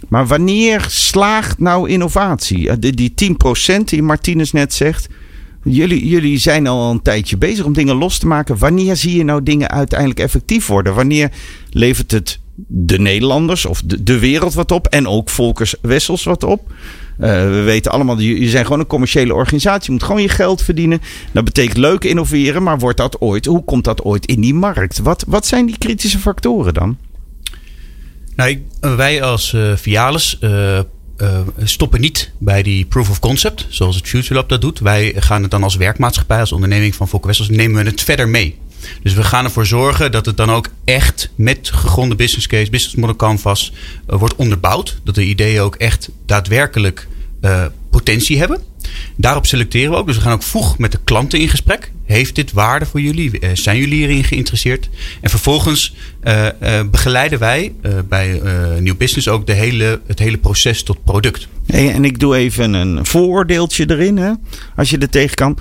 [0.10, 2.80] Maar wanneer slaagt nou innovatie?
[2.80, 3.36] Die, die
[3.80, 5.08] 10% die Martinez net zegt.
[5.64, 8.58] Jullie, jullie zijn al een tijdje bezig om dingen los te maken.
[8.58, 10.96] Wanneer zie je nou dingen uiteindelijk effectief worden?
[10.96, 11.32] Wanneer
[11.70, 14.88] levert het de Nederlanders of de, de wereld wat op.
[14.88, 16.72] En ook Volkers Wessels wat op.
[17.20, 19.86] Uh, we weten allemaal, je zijn gewoon een commerciële organisatie.
[19.86, 21.02] Je moet gewoon je geld verdienen.
[21.32, 25.00] Dat betekent leuk innoveren, maar wordt dat ooit, hoe komt dat ooit in die markt?
[25.00, 26.98] Wat, wat zijn die kritische factoren dan?
[28.36, 30.80] Nou, wij als uh, Vialis uh,
[31.64, 34.80] stoppen niet bij die proof of concept, zoals het Future Lab dat doet.
[34.80, 38.30] Wij gaan het dan als werkmaatschappij, als onderneming van Volker Wessels, nemen we het verder
[38.30, 38.58] mee.
[39.02, 42.96] Dus we gaan ervoor zorgen dat het dan ook echt met gegronde business case, business
[42.96, 43.74] model canvas
[44.10, 44.98] uh, wordt onderbouwd.
[45.04, 47.08] Dat de ideeën ook echt daadwerkelijk
[47.42, 48.62] uh, potentie hebben.
[49.18, 50.08] Daarop selecteren we ook.
[50.08, 51.92] Dus we gaan ook vroeg met de klanten in gesprek.
[52.06, 53.32] Heeft dit waarde voor jullie?
[53.40, 54.90] Uh, zijn jullie hierin geïnteresseerd?
[55.22, 57.74] En vervolgens uh, uh, begeleiden wij
[58.08, 58.42] bij
[58.80, 61.48] Nieuw Business ook de hele, het hele proces tot product.
[61.66, 64.32] En ik doe even een vooroordeeltje erin, hè,
[64.76, 65.58] als je er tegen kan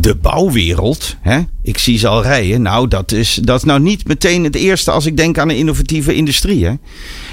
[0.00, 1.16] de bouwwereld.
[1.20, 1.40] Hè?
[1.62, 2.62] Ik zie ze al rijden.
[2.62, 5.56] Nou, dat is, dat is nou niet meteen het eerste als ik denk aan een
[5.56, 6.64] innovatieve industrie.
[6.64, 6.72] Hè?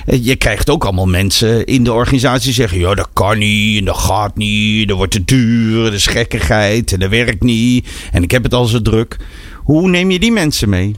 [0.09, 3.79] Eh, je krijgt ook allemaal mensen in de organisatie die zeggen: ja, dat kan niet
[3.79, 4.87] en dat gaat niet.
[4.87, 7.89] Dat wordt te duur, dat is gekkigheid en dat werkt niet.
[8.11, 9.17] En ik heb het al zo druk.
[9.63, 10.95] Hoe neem je die mensen mee?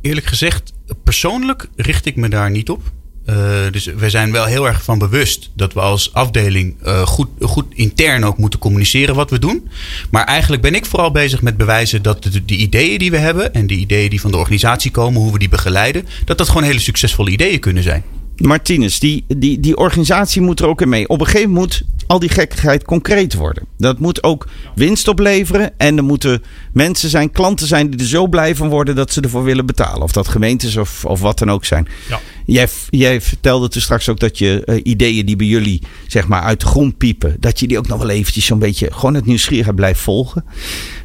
[0.00, 0.72] Eerlijk gezegd,
[1.04, 2.92] persoonlijk richt ik me daar niet op.
[3.30, 3.36] Uh,
[3.70, 7.66] dus we zijn wel heel erg van bewust dat we als afdeling uh, goed, goed
[7.74, 9.68] intern ook moeten communiceren wat we doen.
[10.10, 13.54] Maar eigenlijk ben ik vooral bezig met bewijzen dat de, de, ideeën die we hebben
[13.54, 16.62] en de ideeën die van de organisatie komen, hoe we die begeleiden, dat dat gewoon
[16.62, 18.04] hele succesvolle ideeën kunnen zijn.
[18.38, 21.08] Martinez, die, die, die organisatie moet er ook in mee.
[21.08, 23.64] Op een gegeven moment moet al die gekkigheid concreet worden.
[23.76, 25.78] Dat moet ook winst opleveren.
[25.78, 29.20] En er moeten mensen zijn, klanten zijn die er zo blij van worden dat ze
[29.20, 30.02] ervoor willen betalen.
[30.02, 31.88] Of dat gemeentes of, of wat dan ook zijn.
[32.08, 32.20] Ja.
[32.46, 36.42] Jij, jij vertelde toen straks ook dat je uh, ideeën die bij jullie zeg maar
[36.42, 37.36] uit de grond piepen.
[37.40, 40.44] Dat je die ook nog wel eventjes zo'n beetje gewoon het nieuwsgierigheid blijft volgen.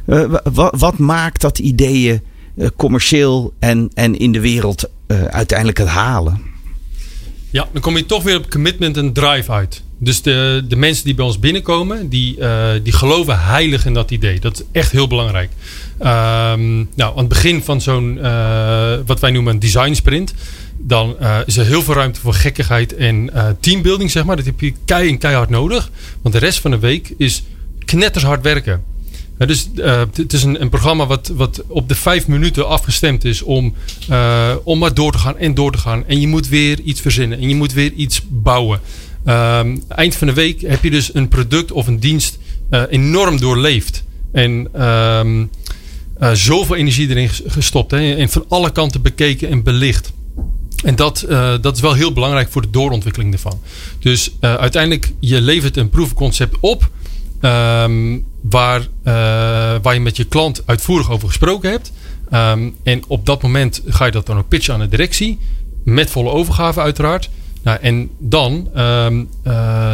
[0.06, 2.22] Uh, wat, maakt dat ideeën
[2.56, 6.53] eh, commercieel en, en in de wereld eh, uiteindelijk het halen?
[7.54, 9.82] Ja, dan kom je toch weer op commitment en drive uit.
[9.98, 14.10] Dus de, de mensen die bij ons binnenkomen, die, uh, die geloven heilig in dat
[14.10, 14.40] idee.
[14.40, 15.50] Dat is echt heel belangrijk.
[15.98, 20.34] Um, nou, aan het begin van zo'n, uh, wat wij noemen een design sprint,
[20.78, 23.30] dan uh, is er heel veel ruimte voor gekkigheid en
[23.60, 24.36] teambuilding, zeg maar.
[24.36, 25.90] Dat heb je kei keihard nodig.
[26.22, 27.42] Want de rest van de week is
[27.84, 28.82] knetters hard werken.
[29.38, 33.42] Dus uh, het is een, een, programma wat, wat op de vijf minuten afgestemd is
[33.42, 33.74] om,
[34.10, 36.06] uh, om maar door te gaan en door te gaan.
[36.06, 38.80] En je moet weer iets verzinnen en je moet weer iets bouwen.
[39.26, 42.38] Um, eind van de week heb je dus een product of een dienst
[42.90, 44.04] enorm doorleefd.
[44.32, 45.50] En um,
[46.32, 47.90] zoveel energie erin gestopt.
[47.90, 50.12] Hè, en van alle kanten bekeken en belicht.
[50.84, 51.26] En dat,
[51.60, 53.60] dat is wel heel belangrijk voor de doorontwikkeling ervan.
[53.98, 56.90] Dus uh, uiteindelijk, je levert een proefconcept op.
[57.40, 58.86] Um, waar, uh,
[59.82, 61.92] waar je met je klant uitvoerig over gesproken hebt.
[62.32, 65.38] Um, en op dat moment ga je dat dan ook pitchen aan de directie.
[65.84, 67.30] Met volle overgave uiteraard.
[67.62, 69.28] Nou, en dan, um,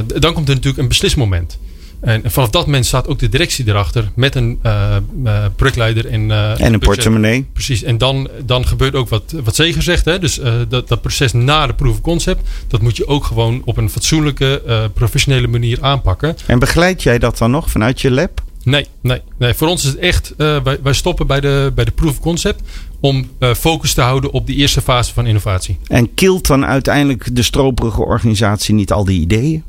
[0.06, 1.58] dan komt er natuurlijk een beslismoment.
[2.00, 6.28] En vanaf dat moment staat ook de directie erachter met een uh, uh, projectleider en,
[6.28, 7.46] uh, en een portemonnee.
[7.52, 7.82] Precies.
[7.82, 10.04] En dan, dan gebeurt ook wat, wat Zeger zegt.
[10.04, 10.18] Hè?
[10.18, 13.76] Dus dat, dat proces na de proof of concept, dat moet je ook gewoon op
[13.76, 14.62] een fatsoenlijke,
[14.94, 16.36] professionele manier aanpakken.
[16.46, 18.42] En begeleid jij dat dan nog vanuit je lab?
[18.64, 19.54] Nee, nee, nee.
[19.54, 22.62] voor ons is het echt, wij, wij stoppen bij de, bij de proof of concept
[23.00, 25.78] om focus te houden op die eerste fase van innovatie.
[25.86, 29.64] En kilt dan uiteindelijk de stroperige organisatie niet al die ideeën?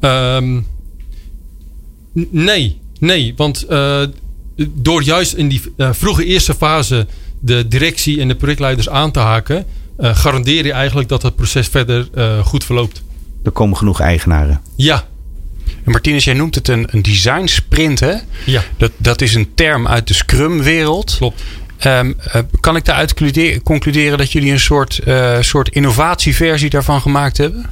[0.00, 0.66] Um,
[2.30, 3.34] nee, nee.
[3.36, 4.02] Want uh,
[4.68, 7.06] door juist in die uh, vroege eerste fase
[7.40, 9.64] de directie en de projectleiders aan te haken,
[10.00, 12.08] uh, garandeer je eigenlijk dat het proces verder
[12.44, 13.02] goed verloopt.
[13.44, 14.60] Er komen genoeg eigenaren.
[14.76, 15.06] Ja.
[15.84, 18.14] En Martinez, jij noemt het een, een design sprint, hè?
[18.46, 18.62] Ja.
[18.76, 21.16] Dat, dat is een term uit de Scrum-wereld.
[21.16, 21.42] Klopt.
[21.86, 23.14] Um, uh, kan ik daaruit
[23.62, 27.70] concluderen dat jullie een soort, uh, soort innovatieversie daarvan gemaakt hebben?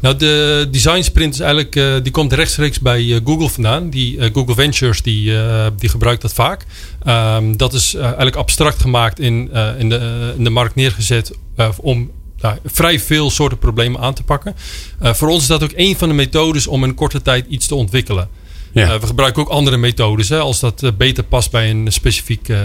[0.00, 3.90] Nou, de design sprint is eigenlijk, uh, die komt rechtstreeks bij uh, Google vandaan.
[3.90, 5.32] Die, uh, Google Ventures die,
[5.76, 6.64] die gebruikt dat vaak.
[7.06, 11.32] Um, dat is eigenlijk abstract gemaakt in, in, de, de markt neergezet
[11.76, 12.10] om
[12.40, 14.54] nou, vrij veel soorten problemen aan te pakken.
[15.00, 17.74] voor ons is dat ook een van de methodes om in korte tijd iets te
[17.74, 18.28] ontwikkelen.
[18.72, 18.94] Ja.
[18.94, 22.48] Uh, we gebruiken ook andere methodes hè, als dat uh, beter past bij een specifiek
[22.48, 22.58] uh,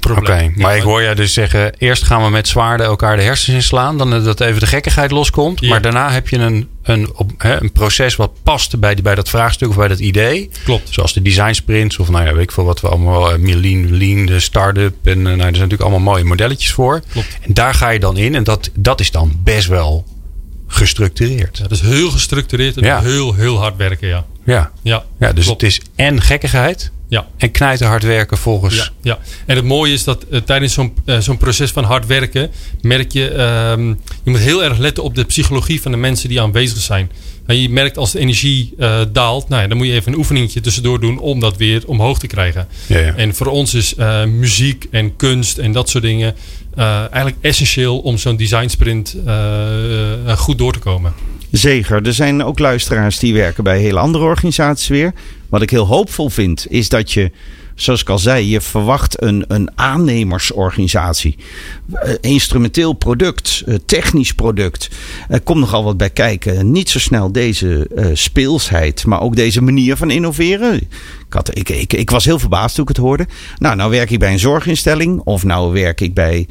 [0.00, 0.34] probleem.
[0.34, 3.16] Oké, okay, maar ja, ik hoor jij dus zeggen: eerst gaan we met zwaarden elkaar
[3.16, 5.60] de hersens inslaan, dan dat even de gekkigheid loskomt.
[5.60, 5.68] Ja.
[5.68, 9.28] Maar daarna heb je een, een, op, hè, een proces wat past bij, bij dat
[9.28, 10.50] vraagstuk of bij dat idee.
[10.64, 10.88] Klopt.
[10.90, 14.26] Zoals de design sprints of nou ja, weet ik veel wat we allemaal, lean, lean,
[14.26, 14.94] de start-up.
[15.02, 17.02] En nou, er zijn natuurlijk allemaal mooie modelletjes voor.
[17.12, 17.38] Klopt.
[17.40, 20.04] En daar ga je dan in en dat, dat is dan best wel
[20.66, 21.56] gestructureerd.
[21.56, 23.00] Ja, dat is heel gestructureerd en Ja.
[23.00, 24.24] heel, heel hard werken, ja.
[24.44, 25.60] Ja, Ja, ja dus klopt.
[25.60, 27.26] het is en gekkigheid Ja.
[27.36, 28.74] en knijten hard werken volgens.
[28.76, 29.18] Ja, ja.
[29.46, 33.12] En het mooie is dat uh, tijdens zo'n uh, zo'n proces van hard werken merk
[33.12, 33.30] je,
[33.76, 37.10] um, je moet heel erg letten op de psychologie van de mensen die aanwezig zijn.
[37.46, 40.18] En je merkt als de energie uh, daalt, nou ja, dan moet je even een
[40.18, 42.68] oefeningetje tussendoor doen om dat weer omhoog te krijgen.
[42.86, 43.14] Ja, ja.
[43.16, 43.94] En voor ons is
[44.26, 46.34] muziek en kunst en dat soort dingen
[46.76, 49.16] eigenlijk essentieel om zo'n design sprint
[50.36, 51.12] goed door te komen.
[51.56, 52.06] Zeker.
[52.06, 55.12] Er zijn ook luisteraars die werken bij hele andere organisaties weer.
[55.48, 57.30] Wat ik heel hoopvol vind, is dat je,
[57.74, 61.36] zoals ik al zei, je verwacht een, een aannemersorganisatie.
[61.92, 64.90] Uh, instrumenteel product, uh, technisch product.
[65.28, 66.70] Er komt nogal wat bij kijken.
[66.70, 70.74] Niet zo snel deze uh, speelsheid, maar ook deze manier van innoveren.
[70.74, 70.88] Ik,
[71.52, 73.26] ik, ik, ik was heel verbaasd toen ik het hoorde.
[73.58, 76.48] Nou, nou werk ik bij een zorginstelling of nou werk ik bij.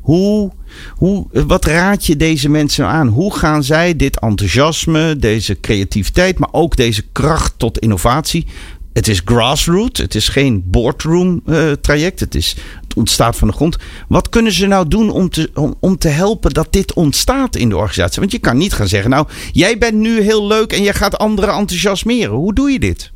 [0.00, 0.52] Hoe,
[0.94, 3.08] hoe, wat raad je deze mensen aan?
[3.08, 8.46] Hoe gaan zij dit enthousiasme, deze creativiteit, maar ook deze kracht tot innovatie?
[8.92, 13.54] Het is grassroots, het is geen boardroom uh, traject, het, is, het ontstaat van de
[13.54, 13.76] grond.
[14.08, 15.50] Wat kunnen ze nou doen om te,
[15.80, 18.20] om te helpen dat dit ontstaat in de organisatie?
[18.20, 21.18] Want je kan niet gaan zeggen, nou, jij bent nu heel leuk en jij gaat
[21.18, 22.34] anderen enthousiasmeren.
[22.34, 23.12] Hoe doe je dit?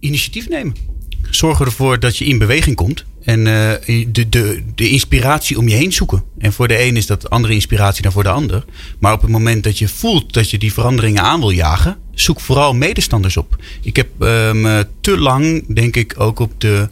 [0.00, 0.74] Initiatief nemen.
[1.30, 3.04] Zorg ervoor dat je in beweging komt.
[3.26, 3.72] En uh,
[4.08, 6.22] de, de, de inspiratie om je heen zoeken.
[6.38, 8.64] En voor de een is dat andere inspiratie dan voor de ander.
[8.98, 12.40] Maar op het moment dat je voelt dat je die veranderingen aan wil jagen, zoek
[12.40, 13.56] vooral medestanders op.
[13.82, 16.88] Ik heb um, te lang, denk ik, ook op de.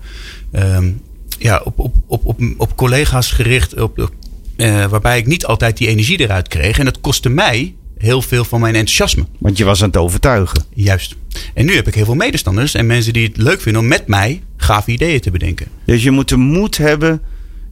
[0.53, 1.01] Um,
[1.39, 3.81] ja, op, op, op, op, collega's gericht.
[3.81, 4.11] Op,
[4.57, 6.79] uh, waarbij ik niet altijd die energie eruit kreeg.
[6.79, 9.27] En dat kostte mij heel veel van mijn enthousiasme.
[9.39, 10.65] Want je was aan het overtuigen.
[10.75, 11.15] Juist.
[11.55, 14.07] En nu heb ik heel veel medestanders en mensen die het leuk vinden om met
[14.07, 15.67] mij gave ideeën te bedenken.
[15.87, 17.23] Dus je moet de moed hebben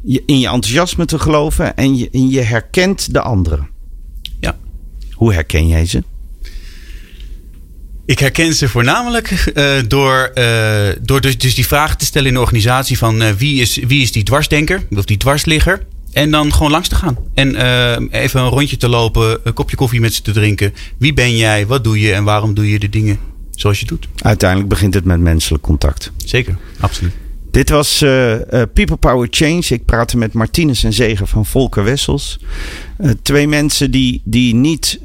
[0.04, 3.68] in je enthousiasme te geloven en je, en je herkent de anderen.
[4.40, 4.56] Ja.
[5.12, 6.02] Hoe herken jij ze?
[8.06, 12.34] Ik herken ze voornamelijk uh, door, uh, door dus, dus, die vraag te stellen in
[12.34, 15.86] de organisatie van uh, wie, is, wie is die dwarsdenker of die dwarsligger.
[16.12, 17.16] En dan gewoon langs te gaan.
[17.34, 17.56] En
[18.10, 20.74] even een rondje te lopen, een kopje koffie met ze te drinken.
[20.98, 23.18] Wie ben jij, wat doe je en waarom doe je de dingen
[23.50, 24.08] zoals je doet?
[24.18, 26.12] Uiteindelijk begint het met menselijk contact.
[26.24, 27.12] Zeker, absoluut.
[27.50, 27.98] Dit was
[28.72, 29.62] People Power Change.
[29.68, 32.38] Ik praatte met Martinez en Zeger van Volker Wessels.
[33.22, 35.00] twee mensen die, die niet,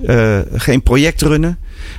[0.54, 1.58] geen project runnen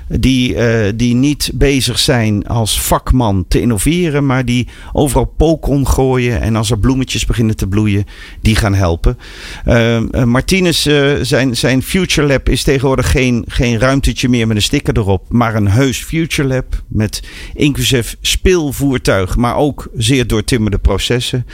[0.08, 6.40] die, uh, die niet bezig zijn als vakman te innoveren, maar die overal pokon gooien
[6.40, 8.04] en als er bloemetjes beginnen te bloeien,
[8.40, 9.18] die gaan helpen.
[9.66, 10.88] Uh, Martinez,
[11.22, 15.54] zijn, zijn Future Lab is tegenwoordig geen, geen ruimtetje meer met een sticker erop, maar
[15.54, 17.22] een heus Future Lab met
[17.54, 21.46] inclusief speelvoertuig, maar ook zeer doortimmerde processen.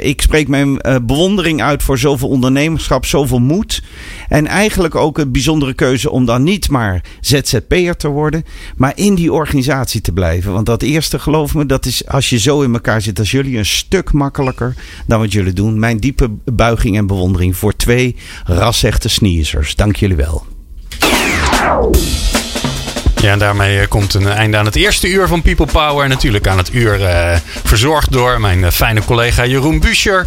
[0.00, 3.82] ik spreek mijn bewondering uit voor zoveel ondernemerschap, zoveel moed
[4.28, 7.02] en eigenlijk ook een bijzondere keuze om dan niet maar
[7.44, 8.44] ZZP'er te worden,
[8.76, 10.52] maar in die organisatie te blijven.
[10.52, 13.58] Want dat eerste, geloof me, dat is als je zo in elkaar zit als jullie,
[13.58, 14.74] een stuk makkelijker
[15.06, 15.78] dan wat jullie doen.
[15.78, 19.74] Mijn diepe buiging en bewondering voor twee rasechte sneezers.
[19.74, 20.46] Dank jullie wel.
[23.22, 26.04] Ja, en daarmee eh, komt een einde aan het eerste uur van People Power.
[26.04, 30.26] En natuurlijk aan het uur uh, verzorgd door mijn uh, fijne collega Jeroen Buescher.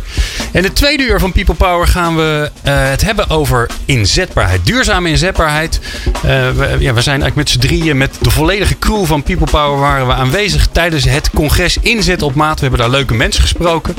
[0.52, 4.66] En het tweede uur van People Power gaan we het hebben over inzetbaarheid.
[4.66, 5.80] Duurzame inzetbaarheid.
[6.22, 9.80] We, ja, we zijn eigenlijk met z'n drieën met de volledige crew van People Power
[9.80, 12.56] waren we aanwezig tijdens het congres Inzet op Maat.
[12.56, 13.96] We hebben daar leuke mensen gesproken.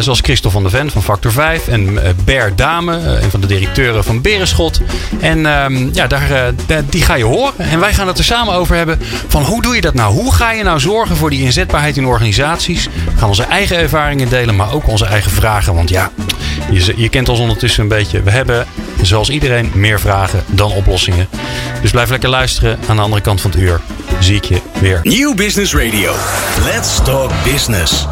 [0.00, 1.68] zoals Christel van der Ven van Factor 5.
[1.68, 4.80] En Ber Dame, een van de directeuren van Berenschot.
[5.20, 6.52] En ehm, ja, daar,
[6.88, 7.58] die ga je horen.
[7.58, 8.98] En wij gaan het samen over hebben.
[9.28, 10.12] Van hoe doe je dat nou?
[10.12, 12.84] Hoe ga je nou zorgen voor die inzetbaarheid in organisaties?
[12.84, 15.74] We gaan onze eigen ervaringen delen, maar ook onze eigen vragen.
[15.74, 16.10] Want ja,
[16.70, 18.22] je, je kent ons ondertussen een beetje.
[18.22, 18.66] We hebben,
[19.02, 21.28] zoals iedereen, meer vragen dan oplossingen.
[21.82, 22.78] Dus blijf lekker luisteren.
[22.88, 23.80] Aan de andere kant van het uur
[24.20, 25.00] zie ik je weer.
[25.02, 26.14] Nieuw Business Radio.
[26.64, 28.06] Let's talk business.